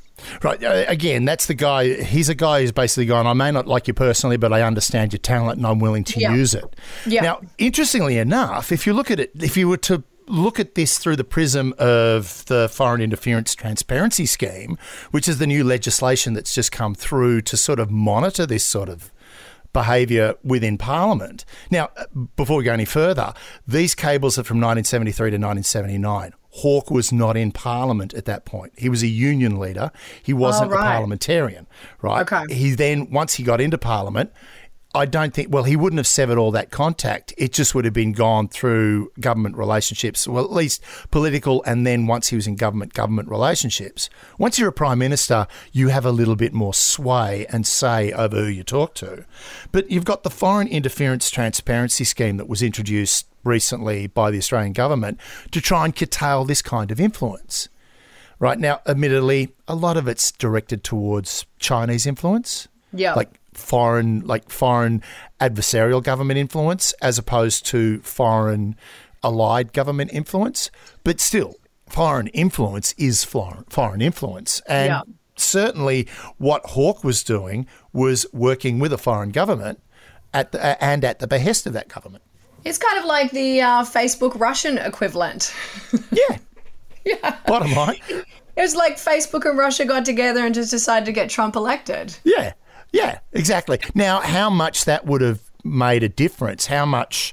Right. 0.43 0.63
Uh, 0.63 0.85
again, 0.87 1.25
that's 1.25 1.47
the 1.47 1.55
guy. 1.55 2.03
He's 2.03 2.29
a 2.29 2.35
guy 2.35 2.61
who's 2.61 2.71
basically 2.73 3.07
going, 3.07 3.27
I 3.27 3.33
may 3.33 3.51
not 3.51 3.67
like 3.67 3.89
you 3.89 3.95
personally, 3.95 4.37
but 4.37 4.53
I 4.53 4.63
understand 4.63 5.13
your 5.13 5.19
talent 5.19 5.57
and 5.59 5.67
I'm 5.67 5.81
willing 5.81 6.05
to 6.05 6.21
Yeah. 6.21 6.33
use 6.35 6.55
it. 6.55 6.77
Yeah. 7.07 7.23
Now, 7.23 7.41
interestingly 7.59 8.19
enough, 8.19 8.71
if 8.71 8.87
you 8.87 8.93
look 8.93 9.11
at 9.11 9.19
it, 9.19 9.33
if 9.35 9.57
you 9.57 9.69
were 9.69 9.79
to 9.79 10.05
look 10.29 10.61
at 10.61 10.77
this 10.77 10.99
through 10.99 11.17
the 11.17 11.25
prism 11.25 11.75
of 11.79 12.45
the 12.47 12.69
Foreign 12.69 13.01
Interference 13.03 13.55
Transparency 13.57 14.25
Scheme, 14.25 14.79
which 15.11 15.27
is 15.27 15.39
the 15.39 15.47
new 15.47 15.65
legislation 15.65 16.35
that's 16.35 16.55
just 16.55 16.71
come 16.71 16.95
through 16.95 17.41
to 17.43 17.57
sort 17.57 17.81
of 17.81 17.91
monitor 17.91 18.47
this 18.47 18.63
sort 18.65 18.89
of 18.89 19.11
behaviour 19.73 20.35
within 20.43 20.79
Parliament. 20.79 21.45
Now, 21.71 21.91
uh, 21.97 22.05
before 22.37 22.59
we 22.59 22.65
go 22.65 22.73
any 22.73 22.85
further, 22.85 23.33
these 23.67 23.95
cables 23.95 24.39
are 24.39 24.45
from 24.45 24.59
1973 24.59 25.31
to 25.31 25.37
1979. 25.37 26.35
Hawke 26.55 26.91
was 26.91 27.13
not 27.13 27.35
in 27.37 27.51
Parliament 27.51 28.13
at 28.13 28.27
that 28.27 28.45
point. 28.45 28.75
He 28.77 28.91
was 28.91 29.03
a 29.03 29.07
union 29.07 29.59
leader. 29.59 29.91
He 30.23 30.35
wasn't 30.35 30.71
a 30.71 30.75
right. 30.75 30.83
parliamentarian, 30.83 31.67
right? 32.03 32.31
Okay. 32.31 32.55
He 32.55 32.73
then, 32.73 33.11
once 33.11 33.35
he 33.35 33.43
got 33.43 33.59
into 33.59 33.79
Parliament, 33.79 34.31
I 34.95 35.07
don't 35.07 35.33
think, 35.33 35.49
well, 35.51 35.65
he 35.65 35.75
wouldn't 35.75 35.99
have 35.99 36.07
severed 36.07 36.37
all 36.37 36.51
that 36.51 36.71
contact. 36.71 37.33
It 37.39 37.53
just 37.53 37.75
would 37.75 37.87
have 37.87 37.95
been 37.95 38.13
gone 38.13 38.49
through 38.49 39.11
government 39.19 39.57
relationships, 39.57 40.29
well, 40.29 40.45
at 40.45 40.53
least 40.53 40.83
political, 41.11 41.63
and 41.65 41.87
then 41.87 42.07
once 42.07 42.29
he 42.29 42.37
was 42.37 42.47
in 42.47 42.57
government, 42.57 42.93
government 42.93 43.31
relationships. 43.31 44.11
Once 44.37 44.59
you're 44.59 44.69
a 44.69 44.73
prime 44.73 44.99
minister, 44.99 45.47
you 45.73 45.89
have 45.89 46.05
a 46.05 46.11
little 46.13 46.37
bit 46.37 46.53
more 46.53 46.75
sway 46.75 47.47
and 47.49 47.67
say 47.67 48.13
over 48.13 48.37
who 48.37 48.49
you 48.49 48.63
talk 48.63 48.95
to. 48.97 49.25
But 49.71 49.91
you've 49.91 50.05
got 50.05 50.25
the 50.25 50.31
Foreign 50.31 50.69
Interference 50.69 51.31
Transparency 51.31 52.05
Scheme 52.05 52.37
that 52.37 52.49
was 52.49 52.63
introduced 52.63 53.27
recently 53.45 54.07
by 54.09 54.31
the 54.31 54.39
Australian 54.39 54.75
government 54.75 55.19
to 55.53 55.61
try 55.63 55.87
and 55.87 55.97
curtail 55.97 56.45
this 56.45 56.61
kind 56.61 56.91
of 56.91 57.01
influence. 57.01 57.71
Right 58.39 58.59
now, 58.59 58.81
admittedly, 58.87 59.55
a 59.67 59.75
lot 59.75 59.97
of 59.97 60.07
it's 60.07 60.33
directed 60.33 60.85
towards 60.85 61.47
Chinese 61.59 62.07
influence 62.07 62.69
Yeah. 62.93 63.15
like 63.15 63.31
foreign 63.55 64.21
like 64.27 64.51
foreign 64.51 65.03
adversarial 65.41 66.03
government 66.03 66.39
influence 66.39 66.93
as 67.03 67.19
opposed 67.19 67.67
to 67.67 68.01
foreign 68.01 68.77
allied 69.23 69.73
government 69.73 70.13
influence. 70.13 70.71
But 71.05 71.21
still 71.21 71.57
foreign 71.89 72.29
influence 72.29 72.95
is 72.99 73.25
foreign 73.25 73.65
foreign 73.69 74.01
influence. 74.03 74.61
And 74.67 74.89
Yeah. 74.89 75.01
certainly 75.37 76.09
what 76.39 76.65
Hawke 76.67 77.05
was 77.05 77.23
doing 77.23 77.67
was 77.93 78.27
working 78.33 78.79
with 78.79 78.93
a 78.93 78.99
foreign 78.99 79.31
government 79.31 79.81
at 80.35 80.53
the, 80.53 80.83
and 80.83 81.05
at 81.05 81.19
the 81.19 81.27
behest 81.27 81.67
of 81.67 81.73
that 81.75 81.89
government. 81.89 82.25
It's 82.65 82.79
kind 82.79 82.99
of 82.99 83.05
like 83.05 83.33
the 83.33 83.61
uh, 83.61 83.83
Facebook 83.85 84.39
Russian 84.39 84.79
equivalent. 84.79 85.53
yeah. 86.13 86.39
Yeah. 87.05 87.37
Bottom 87.47 87.73
line. 87.73 87.97
It 88.09 88.61
was 88.61 88.77
like 88.77 88.97
Facebook 88.97 89.45
and 89.49 89.59
Russia 89.59 89.85
got 89.85 90.05
together 90.05 90.45
and 90.47 90.55
just 90.55 90.71
decided 90.71 91.07
to 91.07 91.13
get 91.13 91.29
Trump 91.29 91.57
elected. 91.57 92.17
Yeah, 92.23 92.53
yeah, 92.93 93.21
exactly. 93.33 93.79
Now, 93.95 94.21
how 94.21 94.51
much 94.51 94.85
that 94.85 95.07
would 95.07 95.21
have 95.21 95.41
made 95.65 96.03
a 96.03 96.09
difference, 96.09 96.67
how 96.67 96.87
much 96.87 97.33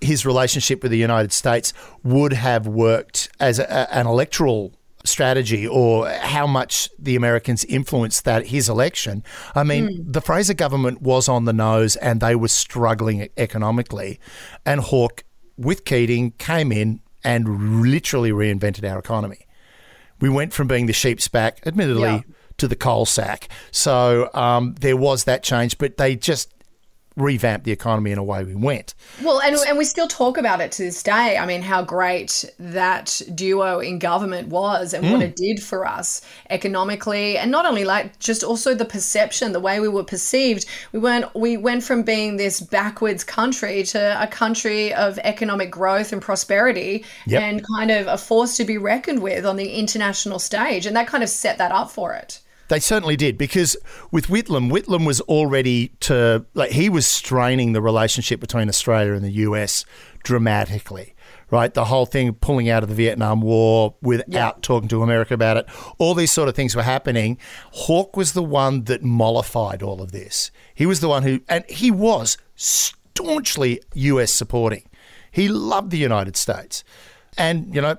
his 0.00 0.24
relationship 0.24 0.82
with 0.82 0.92
the 0.92 0.98
United 0.98 1.32
States 1.32 1.72
would 2.04 2.32
have 2.32 2.66
worked 2.66 3.30
as 3.40 3.58
a, 3.58 3.94
an 3.94 4.06
electoral 4.06 4.72
strategy 5.04 5.66
or 5.66 6.08
how 6.08 6.46
much 6.46 6.88
the 6.98 7.16
Americans 7.16 7.64
influenced 7.64 8.24
that 8.24 8.48
his 8.48 8.68
election. 8.68 9.24
I 9.54 9.64
mean, 9.64 9.88
mm. 9.88 10.12
the 10.12 10.20
Fraser 10.20 10.54
government 10.54 11.02
was 11.02 11.28
on 11.28 11.44
the 11.44 11.52
nose 11.52 11.96
and 11.96 12.20
they 12.20 12.36
were 12.36 12.48
struggling 12.48 13.28
economically, 13.36 14.20
and 14.66 14.80
Hawke 14.80 15.24
with 15.56 15.84
Keating 15.84 16.32
came 16.32 16.70
in 16.70 17.00
and 17.24 17.82
literally 17.82 18.30
reinvented 18.30 18.88
our 18.88 18.98
economy. 18.98 19.46
We 20.20 20.28
went 20.28 20.52
from 20.52 20.68
being 20.68 20.86
the 20.86 20.92
sheep's 20.92 21.28
back, 21.28 21.60
admittedly, 21.66 22.02
yeah. 22.02 22.20
To 22.58 22.68
the 22.68 22.76
coal 22.76 23.06
sack. 23.06 23.48
So 23.70 24.30
um, 24.34 24.74
there 24.80 24.96
was 24.96 25.24
that 25.24 25.42
change, 25.42 25.78
but 25.78 25.96
they 25.96 26.16
just 26.16 26.52
revamped 27.18 27.64
the 27.64 27.72
economy 27.72 28.12
in 28.12 28.18
a 28.18 28.22
way 28.22 28.44
we 28.44 28.54
went. 28.54 28.94
Well, 29.22 29.40
and, 29.40 29.56
and 29.66 29.76
we 29.76 29.84
still 29.84 30.06
talk 30.06 30.38
about 30.38 30.60
it 30.60 30.72
to 30.72 30.84
this 30.84 31.02
day. 31.02 31.36
I 31.36 31.44
mean, 31.46 31.62
how 31.62 31.82
great 31.82 32.44
that 32.58 33.20
duo 33.34 33.80
in 33.80 33.98
government 33.98 34.48
was 34.48 34.94
and 34.94 35.04
mm. 35.04 35.12
what 35.12 35.22
it 35.22 35.36
did 35.36 35.62
for 35.62 35.86
us 35.86 36.22
economically. 36.48 37.36
And 37.36 37.50
not 37.50 37.66
only 37.66 37.84
like 37.84 38.18
just 38.20 38.44
also 38.44 38.74
the 38.74 38.84
perception, 38.84 39.52
the 39.52 39.60
way 39.60 39.80
we 39.80 39.88
were 39.88 40.04
perceived. 40.04 40.66
We 40.92 41.00
weren't 41.00 41.34
we 41.34 41.56
went 41.56 41.82
from 41.82 42.02
being 42.02 42.36
this 42.36 42.60
backwards 42.60 43.24
country 43.24 43.82
to 43.84 44.22
a 44.22 44.26
country 44.26 44.94
of 44.94 45.18
economic 45.24 45.70
growth 45.70 46.12
and 46.12 46.22
prosperity 46.22 47.04
yep. 47.26 47.42
and 47.42 47.64
kind 47.76 47.90
of 47.90 48.06
a 48.06 48.16
force 48.16 48.56
to 48.58 48.64
be 48.64 48.78
reckoned 48.78 49.22
with 49.22 49.44
on 49.44 49.56
the 49.56 49.72
international 49.72 50.38
stage. 50.38 50.86
And 50.86 50.94
that 50.96 51.08
kind 51.08 51.24
of 51.24 51.28
set 51.28 51.58
that 51.58 51.72
up 51.72 51.90
for 51.90 52.14
it. 52.14 52.40
They 52.68 52.80
certainly 52.80 53.16
did 53.16 53.38
because 53.38 53.76
with 54.10 54.26
Whitlam, 54.26 54.70
Whitlam 54.70 55.06
was 55.06 55.20
already 55.22 55.88
to 56.00 56.44
like 56.54 56.72
he 56.72 56.88
was 56.88 57.06
straining 57.06 57.72
the 57.72 57.80
relationship 57.80 58.40
between 58.40 58.68
Australia 58.68 59.14
and 59.14 59.24
the 59.24 59.30
US 59.30 59.84
dramatically. 60.22 61.14
Right, 61.50 61.72
the 61.72 61.86
whole 61.86 62.04
thing 62.04 62.34
pulling 62.34 62.68
out 62.68 62.82
of 62.82 62.90
the 62.90 62.94
Vietnam 62.94 63.40
War 63.40 63.94
without 64.02 64.28
yeah. 64.28 64.52
talking 64.60 64.86
to 64.90 65.02
America 65.02 65.32
about 65.32 65.56
it, 65.56 65.64
all 65.96 66.14
these 66.14 66.30
sort 66.30 66.46
of 66.46 66.54
things 66.54 66.76
were 66.76 66.82
happening. 66.82 67.38
Hawke 67.72 68.18
was 68.18 68.34
the 68.34 68.42
one 68.42 68.84
that 68.84 69.02
mollified 69.02 69.82
all 69.82 70.02
of 70.02 70.12
this. 70.12 70.50
He 70.74 70.84
was 70.84 71.00
the 71.00 71.08
one 71.08 71.22
who, 71.22 71.40
and 71.48 71.64
he 71.66 71.90
was 71.90 72.36
staunchly 72.54 73.80
US 73.94 74.30
supporting. 74.30 74.82
He 75.30 75.48
loved 75.48 75.90
the 75.90 75.96
United 75.96 76.36
States. 76.36 76.84
And, 77.38 77.74
you 77.74 77.80
know, 77.80 77.96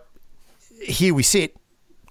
here 0.83 1.15
we 1.15 1.23
sit, 1.23 1.55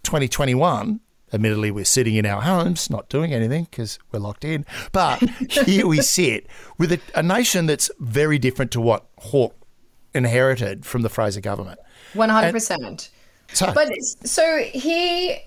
2021, 0.03 1.01
Admittedly, 1.33 1.71
we're 1.71 1.85
sitting 1.85 2.15
in 2.15 2.25
our 2.25 2.43
homes, 2.43 2.89
not 2.89 3.09
doing 3.09 3.33
anything 3.33 3.65
because 3.71 3.99
we're 4.13 4.19
locked 4.19 4.45
in. 4.45 4.65
But 4.93 5.19
here 5.51 5.87
we 5.87 6.01
sit 6.01 6.47
with 6.79 6.93
a, 6.93 7.01
a, 7.15 7.23
nation 7.23 7.67
that's 7.67 7.91
very 7.99 8.39
different 8.39 8.71
to 8.73 8.81
what 8.81 9.07
Hawke 9.19 9.57
inherited 10.15 10.87
from 10.87 11.03
the 11.03 11.09
Fraser 11.09 11.41
government. 11.41 11.79
One 12.15 12.29
hundred 12.29 12.53
percent. 12.53 13.11
But 13.61 13.91
so 14.25 14.59
he 14.59 15.39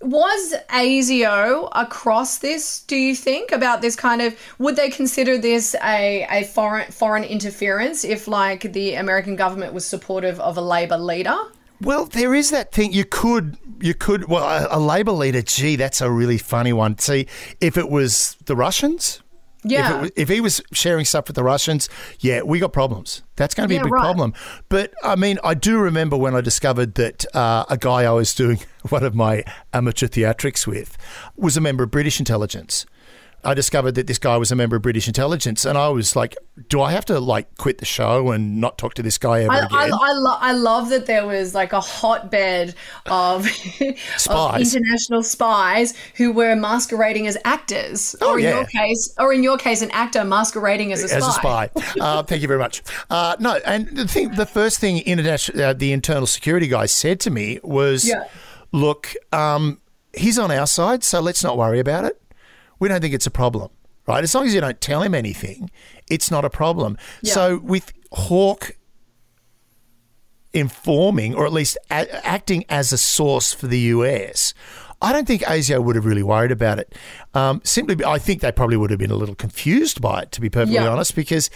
was 0.00 0.54
ASIO 0.70 1.68
across 1.72 2.38
this, 2.38 2.80
do 2.82 2.96
you 2.96 3.16
think, 3.16 3.50
about 3.50 3.82
this 3.82 3.96
kind 3.96 4.22
of 4.22 4.36
would 4.58 4.76
they 4.76 4.90
consider 4.90 5.38
this 5.38 5.74
a, 5.82 6.26
a 6.30 6.44
foreign 6.44 6.90
foreign 6.92 7.24
interference 7.24 8.04
if 8.04 8.28
like 8.28 8.72
the 8.72 8.94
American 8.94 9.34
government 9.34 9.72
was 9.72 9.84
supportive 9.84 10.38
of 10.40 10.56
a 10.56 10.60
Labor 10.60 10.98
leader? 10.98 11.36
Well, 11.80 12.06
there 12.06 12.34
is 12.34 12.50
that 12.50 12.72
thing. 12.72 12.92
You 12.92 13.04
could, 13.04 13.56
you 13.80 13.94
could. 13.94 14.28
Well, 14.28 14.44
a, 14.44 14.78
a 14.78 14.80
Labor 14.80 15.12
leader. 15.12 15.42
Gee, 15.42 15.76
that's 15.76 16.00
a 16.00 16.10
really 16.10 16.38
funny 16.38 16.72
one. 16.72 16.98
See, 16.98 17.26
if 17.60 17.76
it 17.76 17.88
was 17.88 18.36
the 18.46 18.56
Russians, 18.56 19.22
yeah. 19.64 20.04
If, 20.04 20.12
if, 20.16 20.28
he 20.28 20.40
was 20.40 20.60
sharing 20.72 21.04
stuff 21.04 21.26
with 21.26 21.36
the 21.36 21.42
Russians, 21.42 21.88
yeah, 22.20 22.42
we 22.42 22.58
got 22.58 22.72
problems. 22.72 23.22
That's 23.36 23.54
going 23.54 23.64
to 23.64 23.68
be 23.68 23.74
yeah, 23.74 23.82
a 23.82 23.84
big 23.84 23.92
right. 23.92 24.00
problem. 24.00 24.34
But 24.68 24.94
I 25.02 25.16
mean, 25.16 25.38
I 25.42 25.54
do 25.54 25.78
remember 25.78 26.16
when 26.16 26.34
I 26.34 26.40
discovered 26.40 26.94
that 26.94 27.24
uh, 27.34 27.64
a 27.68 27.76
guy 27.76 28.04
I 28.04 28.10
was 28.10 28.34
doing 28.34 28.60
one 28.88 29.02
of 29.02 29.14
my 29.14 29.44
amateur 29.72 30.06
theatrics 30.06 30.66
with 30.66 30.96
was 31.36 31.56
a 31.56 31.60
member 31.60 31.84
of 31.84 31.90
British 31.90 32.20
intelligence. 32.20 32.86
I 33.48 33.54
discovered 33.54 33.94
that 33.94 34.06
this 34.06 34.18
guy 34.18 34.36
was 34.36 34.52
a 34.52 34.56
member 34.56 34.76
of 34.76 34.82
British 34.82 35.08
intelligence, 35.08 35.64
and 35.64 35.78
I 35.78 35.88
was 35.88 36.14
like, 36.14 36.36
"Do 36.68 36.82
I 36.82 36.92
have 36.92 37.06
to 37.06 37.18
like 37.18 37.56
quit 37.56 37.78
the 37.78 37.86
show 37.86 38.30
and 38.30 38.60
not 38.60 38.76
talk 38.76 38.92
to 38.94 39.02
this 39.02 39.16
guy 39.16 39.44
ever 39.44 39.52
I, 39.52 39.58
again?" 39.60 39.70
I, 39.72 39.84
I, 39.84 40.12
lo- 40.12 40.38
I 40.38 40.52
love 40.52 40.90
that 40.90 41.06
there 41.06 41.26
was 41.26 41.54
like 41.54 41.72
a 41.72 41.80
hotbed 41.80 42.74
of, 43.06 43.46
of 44.28 44.60
international 44.60 45.22
spies 45.22 45.94
who 46.16 46.30
were 46.30 46.54
masquerading 46.56 47.26
as 47.26 47.38
actors, 47.46 48.14
oh, 48.20 48.32
or 48.32 48.38
in 48.38 48.44
yeah. 48.44 48.56
your 48.56 48.66
case, 48.66 49.14
or 49.18 49.32
in 49.32 49.42
your 49.42 49.56
case, 49.56 49.80
an 49.80 49.90
actor 49.92 50.24
masquerading 50.24 50.92
as 50.92 51.02
a 51.02 51.08
spy. 51.08 51.16
As 51.16 51.24
a 51.24 51.32
spy. 51.32 51.70
uh, 52.02 52.22
thank 52.24 52.42
you 52.42 52.48
very 52.48 52.60
much. 52.60 52.82
Uh, 53.08 53.34
no, 53.40 53.58
and 53.64 53.88
the 53.96 54.06
thing, 54.06 54.28
the 54.32 54.44
first 54.44 54.78
thing 54.78 54.98
international, 54.98 55.62
uh, 55.62 55.72
the 55.72 55.92
internal 55.92 56.26
security 56.26 56.68
guy 56.68 56.84
said 56.84 57.18
to 57.20 57.30
me 57.30 57.60
was, 57.62 58.06
yeah. 58.06 58.24
"Look, 58.72 59.14
um, 59.32 59.80
he's 60.12 60.38
on 60.38 60.50
our 60.50 60.66
side, 60.66 61.02
so 61.02 61.20
let's 61.20 61.42
not 61.42 61.56
worry 61.56 61.80
about 61.80 62.04
it." 62.04 62.20
We 62.78 62.88
don't 62.88 63.00
think 63.00 63.14
it's 63.14 63.26
a 63.26 63.30
problem, 63.30 63.70
right? 64.06 64.22
As 64.22 64.34
long 64.34 64.46
as 64.46 64.54
you 64.54 64.60
don't 64.60 64.80
tell 64.80 65.02
him 65.02 65.14
anything, 65.14 65.70
it's 66.08 66.30
not 66.30 66.44
a 66.44 66.50
problem. 66.50 66.96
Yeah. 67.22 67.34
So 67.34 67.58
with 67.58 67.92
Hawke 68.12 68.76
informing 70.52 71.34
or 71.34 71.44
at 71.46 71.52
least 71.52 71.76
a- 71.90 72.26
acting 72.26 72.64
as 72.68 72.92
a 72.92 72.98
source 72.98 73.52
for 73.52 73.66
the 73.66 73.78
US, 73.78 74.54
I 75.00 75.12
don't 75.12 75.26
think 75.26 75.42
ASIO 75.42 75.82
would 75.82 75.94
have 75.94 76.04
really 76.04 76.22
worried 76.22 76.50
about 76.50 76.78
it. 76.78 76.94
Um, 77.34 77.60
simply, 77.64 78.04
I 78.04 78.18
think 78.18 78.40
they 78.40 78.50
probably 78.50 78.76
would 78.76 78.90
have 78.90 78.98
been 78.98 79.12
a 79.12 79.16
little 79.16 79.36
confused 79.36 80.00
by 80.00 80.22
it, 80.22 80.32
to 80.32 80.40
be 80.40 80.50
perfectly 80.50 80.74
yeah. 80.74 80.88
honest, 80.88 81.14
because 81.14 81.50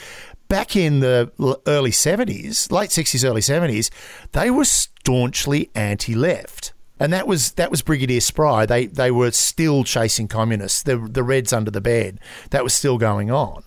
back 0.48 0.76
in 0.76 1.00
the 1.00 1.32
early 1.66 1.90
70s, 1.90 2.70
late 2.70 2.90
60s, 2.90 3.28
early 3.28 3.40
70s, 3.40 3.90
they 4.30 4.50
were 4.50 4.64
staunchly 4.64 5.70
anti 5.74 6.14
left 6.14 6.72
and 7.02 7.12
that 7.12 7.26
was 7.26 7.50
that 7.52 7.68
was 7.68 7.82
Brigadier 7.82 8.20
Spry. 8.20 8.64
They 8.64 8.86
they 8.86 9.10
were 9.10 9.32
still 9.32 9.82
chasing 9.82 10.28
communists. 10.28 10.84
The 10.84 10.96
the 10.96 11.24
Reds 11.24 11.52
under 11.52 11.70
the 11.70 11.80
bed. 11.80 12.20
That 12.50 12.62
was 12.62 12.74
still 12.74 12.96
going 12.96 13.28
on, 13.28 13.64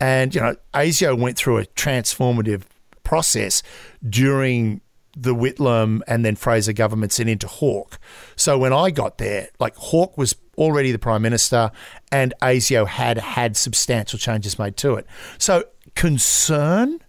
and 0.00 0.34
you 0.34 0.40
know 0.40 0.56
ASIO 0.72 1.16
went 1.18 1.36
through 1.36 1.58
a 1.58 1.66
transformative 1.66 2.62
process 3.04 3.62
during 4.08 4.80
the 5.14 5.34
Whitlam 5.34 6.00
and 6.08 6.24
then 6.24 6.34
Fraser 6.34 6.72
governments 6.72 7.20
and 7.20 7.28
into 7.28 7.46
Hawke. 7.46 7.98
So 8.36 8.56
when 8.56 8.72
I 8.72 8.90
got 8.90 9.18
there, 9.18 9.50
like 9.60 9.76
Hawke 9.76 10.16
was 10.16 10.34
already 10.56 10.90
the 10.90 10.98
prime 10.98 11.20
minister, 11.20 11.70
and 12.10 12.32
ASIO 12.40 12.86
had 12.86 13.18
had 13.18 13.58
substantial 13.58 14.18
changes 14.18 14.58
made 14.58 14.78
to 14.78 14.94
it. 14.94 15.06
So 15.36 15.64
concern. 15.94 17.00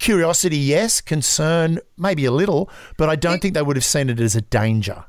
Curiosity, 0.00 0.56
yes. 0.56 1.02
Concern, 1.02 1.78
maybe 1.98 2.24
a 2.24 2.32
little, 2.32 2.70
but 2.96 3.10
I 3.10 3.16
don't 3.16 3.42
think 3.42 3.52
they 3.52 3.60
would 3.60 3.76
have 3.76 3.84
seen 3.84 4.08
it 4.08 4.18
as 4.18 4.34
a 4.34 4.40
danger. 4.40 5.04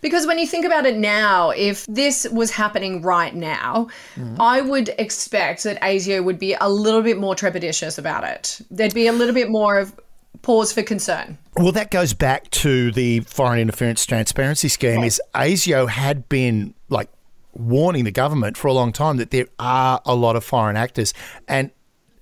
Because 0.00 0.26
when 0.26 0.38
you 0.38 0.46
think 0.46 0.64
about 0.64 0.86
it 0.86 0.96
now, 0.96 1.50
if 1.50 1.86
this 1.86 2.26
was 2.30 2.50
happening 2.50 3.02
right 3.02 3.34
now, 3.34 3.88
mm. 4.16 4.36
I 4.38 4.60
would 4.60 4.90
expect 4.98 5.64
that 5.64 5.80
ASIO 5.80 6.24
would 6.24 6.38
be 6.38 6.54
a 6.60 6.68
little 6.68 7.02
bit 7.02 7.18
more 7.18 7.34
trepidatious 7.34 7.98
about 7.98 8.24
it. 8.24 8.60
There'd 8.70 8.94
be 8.94 9.06
a 9.06 9.12
little 9.12 9.34
bit 9.34 9.50
more 9.50 9.78
of 9.78 9.98
pause 10.42 10.72
for 10.72 10.82
concern. 10.82 11.38
Well, 11.56 11.72
that 11.72 11.90
goes 11.90 12.14
back 12.14 12.50
to 12.50 12.92
the 12.92 13.20
foreign 13.20 13.60
interference 13.60 14.06
transparency 14.06 14.68
scheme. 14.68 15.02
Is 15.02 15.20
ASIO 15.34 15.88
had 15.88 16.28
been 16.28 16.74
like 16.88 17.10
warning 17.52 18.04
the 18.04 18.10
government 18.10 18.56
for 18.56 18.68
a 18.68 18.72
long 18.72 18.92
time 18.92 19.16
that 19.18 19.30
there 19.30 19.46
are 19.58 20.00
a 20.06 20.14
lot 20.14 20.36
of 20.36 20.44
foreign 20.44 20.76
actors, 20.76 21.12
and 21.48 21.70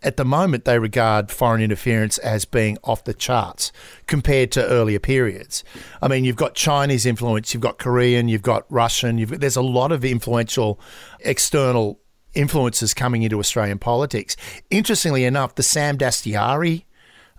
at 0.02 0.16
the 0.16 0.24
moment, 0.24 0.64
they 0.64 0.78
regard 0.78 1.30
foreign 1.30 1.60
interference 1.60 2.18
as 2.18 2.44
being 2.44 2.78
off 2.84 3.04
the 3.04 3.14
charts 3.14 3.72
compared 4.06 4.52
to 4.52 4.66
earlier 4.66 5.00
periods. 5.00 5.64
I 6.00 6.08
mean, 6.08 6.24
you've 6.24 6.36
got 6.36 6.54
Chinese 6.54 7.04
influence, 7.04 7.52
you've 7.52 7.62
got 7.62 7.78
Korean, 7.78 8.28
you've 8.28 8.42
got 8.42 8.64
Russian, 8.70 9.18
you've, 9.18 9.40
there's 9.40 9.56
a 9.56 9.62
lot 9.62 9.90
of 9.90 10.04
influential 10.04 10.80
external 11.20 12.00
influences 12.34 12.94
coming 12.94 13.22
into 13.22 13.38
Australian 13.40 13.78
politics. 13.78 14.36
Interestingly 14.70 15.24
enough, 15.24 15.56
the 15.56 15.62
Sam 15.62 15.98
Dastyari 15.98 16.84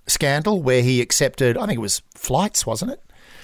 scandal, 0.07 0.61
where 0.61 0.81
he 0.81 1.01
accepted, 1.01 1.57
I 1.57 1.65
think 1.65 1.77
it 1.77 1.81
was 1.81 2.01
flights, 2.15 2.65
wasn't 2.65 2.91
it? 2.91 3.01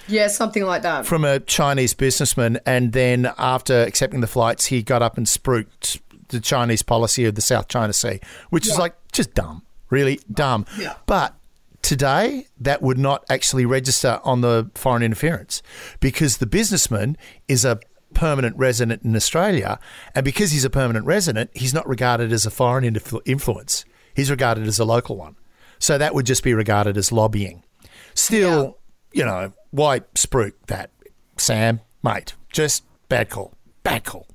Yeah, 0.08 0.28
something 0.28 0.64
like 0.64 0.82
that. 0.82 1.06
From 1.06 1.24
a 1.24 1.40
Chinese 1.40 1.94
businessman. 1.94 2.60
And 2.64 2.92
then 2.92 3.32
after 3.38 3.82
accepting 3.82 4.20
the 4.20 4.26
flights, 4.26 4.66
he 4.66 4.82
got 4.82 5.02
up 5.02 5.16
and 5.16 5.26
spruiked 5.26 6.00
the 6.28 6.40
Chinese 6.40 6.82
policy 6.82 7.24
of 7.24 7.34
the 7.34 7.40
South 7.40 7.68
China 7.68 7.92
Sea, 7.92 8.20
which 8.50 8.66
yeah. 8.66 8.72
is 8.72 8.78
like 8.78 8.94
just 9.12 9.34
dumb, 9.34 9.62
really 9.90 10.20
dumb. 10.30 10.66
Yeah. 10.78 10.94
But 11.06 11.34
today, 11.82 12.46
that 12.60 12.82
would 12.82 12.98
not 12.98 13.24
actually 13.30 13.66
register 13.66 14.20
on 14.24 14.40
the 14.40 14.70
foreign 14.74 15.02
interference 15.02 15.62
because 16.00 16.38
the 16.38 16.46
businessman 16.46 17.16
is 17.48 17.64
a 17.64 17.80
permanent 18.14 18.56
resident 18.56 19.02
in 19.02 19.14
Australia, 19.14 19.78
and 20.14 20.24
because 20.24 20.50
he's 20.50 20.64
a 20.64 20.70
permanent 20.70 21.06
resident, 21.06 21.50
he's 21.54 21.74
not 21.74 21.86
regarded 21.88 22.32
as 22.32 22.46
a 22.46 22.50
foreign 22.50 22.84
influence. 23.24 23.84
He's 24.14 24.30
regarded 24.30 24.66
as 24.66 24.78
a 24.78 24.84
local 24.84 25.16
one. 25.16 25.36
So 25.78 25.98
that 25.98 26.14
would 26.14 26.24
just 26.24 26.42
be 26.42 26.54
regarded 26.54 26.96
as 26.96 27.12
lobbying. 27.12 27.62
Still, 28.14 28.78
yeah. 29.12 29.20
you 29.20 29.26
know, 29.26 29.52
why 29.70 30.00
spruik 30.14 30.54
that, 30.68 30.90
Sam? 31.36 31.80
Mate, 32.02 32.34
just 32.50 32.84
bad 33.08 33.28
call. 33.28 33.52
Bad 33.82 34.04
call. 34.04 34.26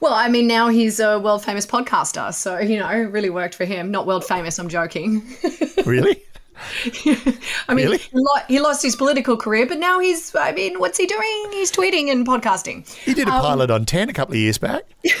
Well, 0.00 0.14
I 0.14 0.28
mean, 0.28 0.46
now 0.46 0.68
he's 0.68 1.00
a 1.00 1.18
world 1.18 1.44
famous 1.44 1.66
podcaster, 1.66 2.32
so 2.34 2.58
you 2.58 2.78
know, 2.78 2.88
really 2.88 3.30
worked 3.30 3.54
for 3.54 3.64
him. 3.64 3.90
Not 3.90 4.06
world 4.06 4.24
famous, 4.24 4.58
I'm 4.58 4.68
joking. 4.68 5.22
really? 5.86 6.22
I 7.68 7.74
mean, 7.74 7.86
Really? 7.86 7.98
he 7.98 8.08
lo- 8.14 8.42
he 8.48 8.60
lost 8.60 8.82
his 8.82 8.96
political 8.96 9.36
career, 9.36 9.66
but 9.66 9.78
now 9.78 9.98
he's, 9.98 10.34
I 10.34 10.52
mean, 10.52 10.78
what's 10.78 10.98
he 10.98 11.06
doing? 11.06 11.46
He's 11.52 11.70
tweeting 11.70 12.10
and 12.10 12.26
podcasting. 12.26 12.88
He 13.04 13.14
did 13.14 13.28
a 13.28 13.32
Um, 13.32 13.40
pilot 13.42 13.70
on 13.70 13.84
10 13.84 14.08
a 14.08 14.12
couple 14.12 14.34
of 14.34 14.38
years 14.40 14.58
back. 14.58 14.84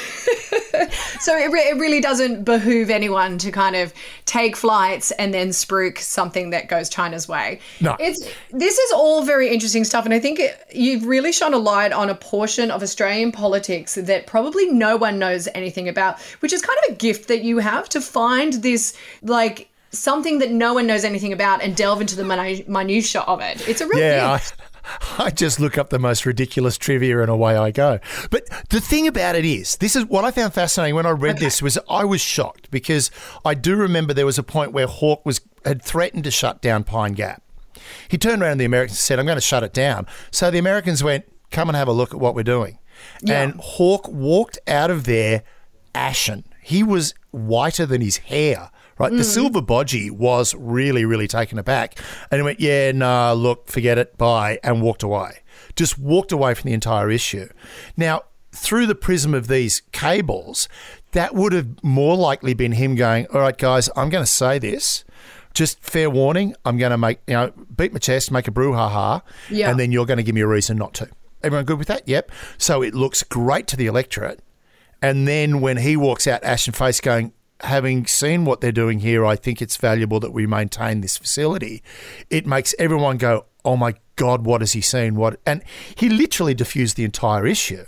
So 1.20 1.34
it, 1.36 1.50
re- 1.50 1.68
it 1.70 1.78
really 1.78 2.00
doesn't 2.00 2.44
behoove 2.44 2.90
anyone 2.90 3.38
to 3.38 3.50
kind 3.50 3.74
of 3.74 3.94
take 4.26 4.54
flights 4.54 5.10
and 5.12 5.32
then 5.32 5.48
spruik 5.48 5.98
something 5.98 6.50
that 6.50 6.68
goes 6.68 6.88
China's 6.90 7.26
way. 7.26 7.60
No. 7.80 7.96
It's 7.98 8.28
this 8.50 8.76
is 8.78 8.92
all 8.92 9.24
very 9.24 9.48
interesting 9.48 9.84
stuff, 9.84 10.04
and 10.04 10.12
I 10.12 10.20
think 10.20 10.38
it, 10.38 10.62
you've 10.74 11.06
really 11.06 11.32
shone 11.32 11.54
a 11.54 11.58
light 11.58 11.92
on 11.92 12.10
a 12.10 12.14
portion 12.14 12.70
of 12.70 12.82
Australian 12.82 13.32
politics 13.32 13.94
that 13.94 14.26
probably 14.26 14.70
no 14.70 14.96
one 14.98 15.18
knows 15.18 15.48
anything 15.54 15.88
about, 15.88 16.20
which 16.40 16.52
is 16.52 16.60
kind 16.60 16.78
of 16.86 16.94
a 16.94 16.96
gift 16.98 17.28
that 17.28 17.42
you 17.42 17.58
have 17.58 17.88
to 17.90 18.00
find 18.00 18.52
this 18.54 18.94
like 19.22 19.68
something 19.98 20.38
that 20.38 20.50
no 20.50 20.74
one 20.74 20.86
knows 20.86 21.04
anything 21.04 21.32
about 21.32 21.62
and 21.62 21.76
delve 21.76 22.00
into 22.00 22.16
the 22.16 22.22
minu- 22.22 22.66
minutia 22.68 23.22
of 23.22 23.40
it. 23.40 23.66
It's 23.68 23.80
a 23.80 23.86
real 23.86 23.98
Yeah, 23.98 24.38
gift. 24.38 24.54
I, 25.18 25.24
I 25.26 25.30
just 25.30 25.58
look 25.58 25.76
up 25.78 25.90
the 25.90 25.98
most 25.98 26.24
ridiculous 26.26 26.78
trivia 26.78 27.20
and 27.20 27.30
away 27.30 27.56
I 27.56 27.70
go. 27.70 27.98
But 28.30 28.48
the 28.70 28.80
thing 28.80 29.08
about 29.08 29.34
it 29.34 29.44
is, 29.44 29.76
this 29.76 29.96
is 29.96 30.04
what 30.04 30.24
I 30.24 30.30
found 30.30 30.54
fascinating 30.54 30.94
when 30.94 31.06
I 31.06 31.10
read 31.10 31.38
this 31.38 31.60
was 31.60 31.78
I 31.90 32.04
was 32.04 32.20
shocked 32.20 32.70
because 32.70 33.10
I 33.44 33.54
do 33.54 33.74
remember 33.76 34.14
there 34.14 34.26
was 34.26 34.38
a 34.38 34.42
point 34.44 34.72
where 34.72 34.86
Hawke 34.86 35.24
was 35.26 35.40
had 35.64 35.82
threatened 35.82 36.24
to 36.24 36.30
shut 36.30 36.62
down 36.62 36.84
Pine 36.84 37.12
Gap. 37.14 37.42
He 38.08 38.16
turned 38.18 38.42
around 38.42 38.52
to 38.52 38.58
the 38.58 38.64
Americans 38.64 38.92
and 38.98 38.98
said, 39.02 39.18
"I'm 39.18 39.26
going 39.26 39.36
to 39.36 39.40
shut 39.40 39.62
it 39.64 39.72
down." 39.72 40.06
So 40.30 40.50
the 40.50 40.58
Americans 40.58 41.02
went, 41.02 41.24
"Come 41.50 41.68
and 41.68 41.76
have 41.76 41.88
a 41.88 41.92
look 41.92 42.14
at 42.14 42.20
what 42.20 42.34
we're 42.34 42.42
doing." 42.44 42.78
And 43.28 43.54
Hawke 43.60 44.08
walked 44.08 44.58
out 44.66 44.90
of 44.90 45.04
there 45.04 45.42
ashen. 45.94 46.44
He 46.62 46.82
was 46.82 47.14
whiter 47.30 47.86
than 47.86 48.00
his 48.00 48.18
hair. 48.18 48.70
Right, 48.98 49.12
the 49.12 49.18
mm. 49.18 49.24
silver 49.24 49.60
bodgie 49.60 50.10
was 50.10 50.54
really, 50.54 51.04
really 51.04 51.28
taken 51.28 51.58
aback, 51.58 51.98
and 52.30 52.38
he 52.38 52.42
went, 52.42 52.60
"Yeah, 52.60 52.92
nah, 52.92 53.32
look, 53.32 53.68
forget 53.68 53.98
it, 53.98 54.16
bye," 54.16 54.58
and 54.62 54.80
walked 54.80 55.02
away. 55.02 55.40
Just 55.74 55.98
walked 55.98 56.32
away 56.32 56.54
from 56.54 56.68
the 56.68 56.74
entire 56.74 57.10
issue. 57.10 57.48
Now, 57.96 58.22
through 58.52 58.86
the 58.86 58.94
prism 58.94 59.34
of 59.34 59.48
these 59.48 59.82
cables, 59.92 60.66
that 61.12 61.34
would 61.34 61.52
have 61.52 61.82
more 61.82 62.16
likely 62.16 62.54
been 62.54 62.72
him 62.72 62.94
going, 62.94 63.26
"All 63.34 63.40
right, 63.40 63.56
guys, 63.56 63.90
I'm 63.96 64.08
going 64.08 64.24
to 64.24 64.30
say 64.30 64.58
this. 64.58 65.04
Just 65.52 65.80
fair 65.82 66.08
warning, 66.08 66.54
I'm 66.64 66.78
going 66.78 66.90
to 66.90 66.98
make 66.98 67.18
you 67.26 67.34
know 67.34 67.52
beat 67.76 67.92
my 67.92 67.98
chest, 67.98 68.30
make 68.30 68.48
a 68.48 68.50
brouhaha, 68.50 69.22
Yeah. 69.50 69.70
and 69.70 69.78
then 69.78 69.92
you're 69.92 70.06
going 70.06 70.18
to 70.18 70.22
give 70.22 70.34
me 70.34 70.40
a 70.40 70.46
reason 70.46 70.78
not 70.78 70.94
to." 70.94 71.08
Everyone 71.42 71.66
good 71.66 71.78
with 71.78 71.88
that? 71.88 72.08
Yep. 72.08 72.30
So 72.56 72.82
it 72.82 72.94
looks 72.94 73.22
great 73.22 73.66
to 73.68 73.76
the 73.76 73.86
electorate. 73.86 74.40
And 75.02 75.28
then 75.28 75.60
when 75.60 75.76
he 75.76 75.96
walks 75.96 76.26
out 76.26 76.42
ashen 76.42 76.72
face 76.72 77.00
going, 77.00 77.32
having 77.60 78.06
seen 78.06 78.44
what 78.44 78.60
they're 78.60 78.72
doing 78.72 79.00
here, 79.00 79.24
I 79.24 79.36
think 79.36 79.62
it's 79.62 79.76
valuable 79.76 80.20
that 80.20 80.32
we 80.32 80.46
maintain 80.46 81.00
this 81.00 81.16
facility. 81.16 81.82
It 82.30 82.46
makes 82.46 82.74
everyone 82.78 83.16
go, 83.16 83.46
oh 83.64 83.76
my 83.76 83.94
God, 84.16 84.44
what 84.44 84.60
has 84.60 84.72
he 84.72 84.80
seen? 84.80 85.14
What? 85.14 85.40
And 85.46 85.62
he 85.94 86.08
literally 86.08 86.54
diffused 86.54 86.96
the 86.96 87.04
entire 87.04 87.46
issue. 87.46 87.84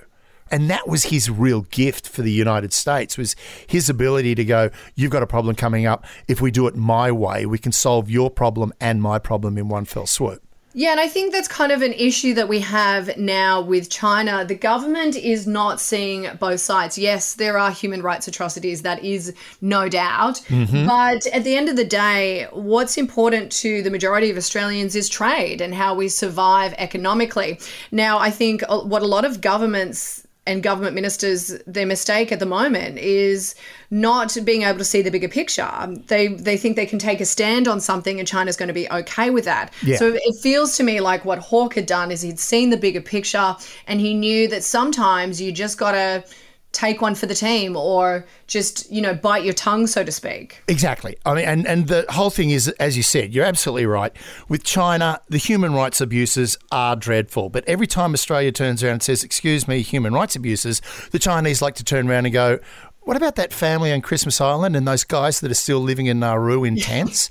And 0.51 0.71
that 0.71 0.89
was 0.89 1.05
his 1.05 1.29
real 1.29 1.63
gift 1.63 2.09
for 2.09 2.23
the 2.23 2.33
United 2.33 2.73
States 2.73 3.19
was 3.19 3.37
his 3.67 3.91
ability 3.91 4.35
to 4.35 4.45
go, 4.45 4.71
you've 4.95 5.11
got 5.11 5.23
a 5.23 5.27
problem 5.27 5.55
coming 5.55 5.85
up. 5.85 6.07
If 6.27 6.41
we 6.41 6.51
do 6.51 6.67
it 6.67 6.75
my 6.75 7.13
way, 7.13 7.45
we 7.45 7.59
can 7.59 7.73
solve 7.73 8.11
your 8.11 8.31
problem 8.31 8.73
and 8.81 9.03
my 9.03 9.19
problem 9.19 9.59
in 9.59 9.69
one 9.69 9.85
fell 9.85 10.07
swoop. 10.07 10.43
Yeah, 10.75 10.91
and 10.91 11.01
I 11.01 11.09
think 11.09 11.33
that's 11.33 11.49
kind 11.49 11.73
of 11.73 11.83
an 11.83 11.95
issue 11.95 12.35
that 12.35 12.49
we 12.49 12.61
have 12.61 13.17
now 13.17 13.61
with 13.61 13.89
China. 13.91 14.45
The 14.45 14.55
government 14.55 15.17
is 15.17 15.47
not 15.47 15.81
seeing 15.81 16.29
both 16.39 16.61
sides. 16.61 16.99
Yes, 16.99 17.35
there 17.35 17.59
are 17.59 17.71
human 17.71 18.03
rights 18.03 18.29
atrocities, 18.29 18.83
that 18.83 19.03
is 19.03 19.35
no 19.63 19.89
doubt. 19.89 20.43
Mm-hmm. 20.49 20.87
But 20.87 21.27
at 21.29 21.43
the 21.43 21.57
end 21.57 21.69
of 21.69 21.77
the 21.77 21.85
day, 21.87 22.47
what's 22.53 22.99
important 22.99 23.51
to 23.53 23.83
the 23.83 23.91
majority 23.91 24.31
of 24.31 24.37
Australians 24.37 24.95
is 24.95 25.09
trade 25.09 25.63
and 25.63 25.75
how 25.75 25.95
we 25.95 26.09
survive 26.09 26.75
economically. 26.77 27.59
Now, 27.91 28.19
I 28.19 28.31
think 28.31 28.63
what 28.69 29.03
a 29.03 29.07
lot 29.07 29.25
of 29.25 29.41
governments 29.41 30.28
and 30.49 30.63
government 30.63 30.95
ministers 30.95 31.57
their 31.67 31.87
mistake 31.87 32.33
at 32.33 32.41
the 32.41 32.47
moment 32.47 32.99
is 32.99 33.55
not 33.91 34.37
being 34.45 34.63
able 34.63 34.79
to 34.79 34.85
see 34.85 35.03
the 35.03 35.11
bigger 35.11 35.29
picture 35.29 35.71
they 36.07 36.29
they 36.29 36.57
think 36.57 36.75
they 36.75 36.87
can 36.87 36.99
take 36.99 37.21
a 37.21 37.25
stand 37.27 37.69
on 37.69 37.81
something 37.81 38.19
and 38.19 38.27
china's 38.27 38.57
going 38.57 38.67
to 38.69 38.73
be 38.75 38.89
okay 38.91 39.31
with 39.31 39.45
that 39.45 39.73
Yeah. 39.83 39.97
so 39.99 40.13
it 40.15 40.37
feels 40.43 40.77
to 40.79 40.83
me 40.83 41.01
like 41.01 41.25
what 41.25 41.39
hawke 41.39 41.75
had 41.75 41.87
done 41.87 42.11
is 42.11 42.23
he'd 42.23 42.41
seen 42.41 42.71
the 42.71 42.77
bigger 42.77 43.03
picture 43.03 43.55
and 43.87 44.01
he 44.01 44.15
knew 44.15 44.49
that 44.49 44.65
sometimes 44.65 45.41
you 45.41 45.53
just 45.53 45.79
got 45.79 45.93
to 45.93 46.25
take 46.73 47.01
one 47.01 47.15
for 47.15 47.27
the 47.27 47.35
team 47.35 47.77
or 47.77 48.27
just 48.47 48.91
you 48.91 49.01
know 49.01 49.15
bite 49.15 49.43
your 49.43 49.55
tongue 49.55 49.87
so 49.87 50.05
to 50.05 50.13
speak 50.13 50.63
Exactly. 50.69 51.17
I 51.25 51.35
mean, 51.35 51.45
and, 51.45 51.67
and 51.67 51.89
the 51.89 52.05
whole 52.11 52.31
thing 52.31 52.51
is, 52.51 52.69
as 52.79 52.97
you 52.97 53.03
said, 53.03 53.35
you're 53.35 53.45
absolutely 53.45 53.87
right. 53.87 54.15
With 54.49 54.65
China, 54.65 55.21
the 55.29 55.39
human 55.39 55.73
rights 55.73 56.01
abuses 56.01 56.57
are 56.71 56.95
dreadful. 56.95 57.49
But 57.49 57.65
every 57.67 57.87
time 57.87 58.13
Australia 58.13 58.53
turns 58.53 58.85
around 58.85 58.93
and 58.93 59.03
says, 59.03 59.25
excuse 59.25 59.67
me, 59.67 59.83
human 59.83 60.13
rights 60.13 60.37
abuses, 60.37 60.83
the 61.11 61.19
Chinese 61.19 61.63
like 61.63 61.75
to 61.77 61.85
turn 61.85 62.09
around 62.09 62.27
and 62.27 62.33
go, 62.33 62.59
what 63.01 63.17
about 63.17 63.37
that 63.37 63.53
family 63.53 63.93
on 63.93 64.03
Christmas 64.03 64.41
Island 64.41 64.77
and 64.77 64.87
those 64.87 65.03
guys 65.05 65.41
that 65.41 65.51
are 65.51 65.55
still 65.55 65.81
living 65.81 66.07
in 66.07 66.21
Nauru 66.21 66.65
in 66.65 66.77
tents? 66.81 67.31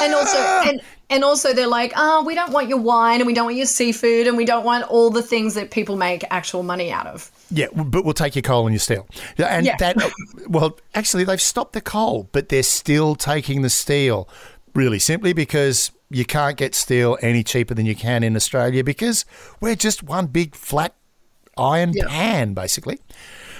and 0.00 0.14
also 0.14 0.38
and 0.38 0.80
ah, 0.80 0.84
and 1.10 1.22
also 1.24 1.52
they're 1.52 1.66
like 1.68 1.92
oh 1.96 2.24
we 2.24 2.34
don't 2.34 2.52
want 2.52 2.68
your 2.68 2.78
wine 2.80 3.20
and 3.20 3.26
we 3.26 3.34
don't 3.34 3.44
want 3.46 3.56
your 3.56 3.66
seafood 3.66 4.26
and 4.26 4.36
we 4.36 4.44
don't 4.44 4.64
want 4.64 4.84
all 4.90 5.10
the 5.10 5.22
things 5.22 5.54
that 5.54 5.70
people 5.70 5.96
make 5.96 6.24
actual 6.30 6.62
money 6.62 6.90
out 6.90 7.06
of 7.06 7.30
Yeah, 7.50 7.66
but 7.74 8.04
we'll 8.04 8.12
take 8.14 8.34
your 8.34 8.42
coal 8.42 8.66
and 8.66 8.74
your 8.74 8.80
steel. 8.80 9.06
Yeah, 9.36 9.46
And 9.46 9.66
Yeah. 9.66 9.76
that, 9.78 9.96
well, 10.48 10.78
actually, 10.94 11.22
they've 11.24 11.40
stopped 11.40 11.74
the 11.74 11.80
coal, 11.80 12.28
but 12.32 12.48
they're 12.48 12.64
still 12.64 13.14
taking 13.14 13.62
the 13.62 13.70
steel, 13.70 14.28
really 14.74 14.98
simply 14.98 15.32
because 15.32 15.92
you 16.10 16.24
can't 16.24 16.56
get 16.56 16.74
steel 16.74 17.16
any 17.22 17.44
cheaper 17.44 17.72
than 17.74 17.86
you 17.86 17.94
can 17.94 18.22
in 18.24 18.34
Australia 18.36 18.82
because 18.82 19.24
we're 19.60 19.76
just 19.76 20.02
one 20.02 20.26
big 20.26 20.54
flat 20.56 20.94
iron 21.56 21.92
Yeah. 21.94 22.06
pan, 22.08 22.52
basically. 22.54 22.98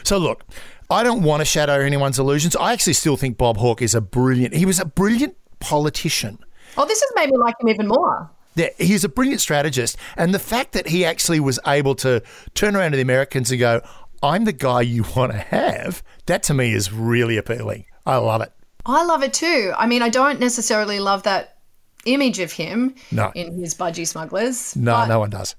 So, 0.03 0.19
look, 0.19 0.45
I 0.91 1.03
don't 1.05 1.23
want 1.23 1.41
to 1.41 1.45
shatter 1.45 1.81
anyone's 1.83 2.19
illusions. 2.19 2.57
I 2.57 2.73
actually 2.73 2.93
still 2.95 3.17
think 3.17 3.39
Bob 3.39 3.57
Hawke 3.57 3.83
is 3.83 3.95
a 3.95 4.01
brilliant, 4.01 4.55
he 4.55 4.67
was 4.67 4.79
a 4.81 4.85
brilliant 4.85 5.37
politician. 5.61 6.39
Oh 6.79 6.87
this 6.87 7.01
has 7.01 7.11
made 7.15 7.31
me 7.31 7.37
like 7.39 7.55
him 7.61 7.69
even 7.69 7.87
more 7.89 8.31
Yeah, 8.55 8.69
he's 8.79 9.05
a 9.05 9.09
brilliant 9.09 9.41
strategist. 9.41 9.97
And 10.17 10.33
the 10.35 10.39
fact 10.39 10.73
that 10.73 10.89
he 10.89 11.05
actually 11.05 11.41
was 11.41 11.59
able 11.67 11.95
to 11.97 12.23
turn 12.55 12.75
around 12.77 12.93
to 12.93 12.97
the 12.97 13.03
Americans 13.03 13.51
and 13.51 13.61
go, 13.61 13.83
I'm 14.23 14.45
the 14.45 14.53
guy 14.53 14.81
you 14.81 15.05
want 15.15 15.33
to 15.33 15.39
have, 15.39 16.03
that 16.27 16.43
to 16.45 16.55
me 16.55 16.73
is 16.73 16.93
really 16.93 17.37
appealing. 17.37 17.85
I 18.07 18.17
love 18.17 18.41
it. 18.41 18.53
I 18.87 19.05
love 19.05 19.23
it 19.23 19.35
too. 19.35 19.73
I 19.77 19.87
mean, 19.87 20.01
I 20.01 20.09
don't 20.09 20.41
necessarily 20.41 21.01
love 21.01 21.25
that 21.25 21.59
image 22.07 22.39
of 22.39 22.53
him 22.53 22.95
No. 23.11 23.31
in 23.35 23.59
his 23.61 23.75
budgie 23.75 24.07
smugglers. 24.07 24.75
No, 24.77 25.05
no 25.07 25.19
one 25.19 25.31
does. 25.31 25.55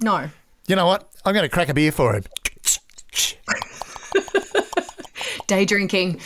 no. 0.00 0.28
You 0.68 0.76
know 0.76 0.86
what? 0.86 1.10
I'm 1.24 1.34
going 1.34 1.42
to 1.44 1.48
crack 1.48 1.68
a 1.68 1.74
beer 1.74 1.90
for 1.92 2.14
him. 2.14 2.22
Day 5.48 5.64
drinking. 5.64 6.20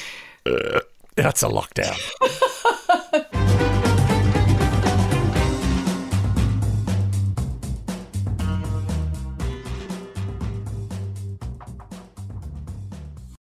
That's 1.16 1.42
a 1.42 1.48
lockdown. 1.48 1.96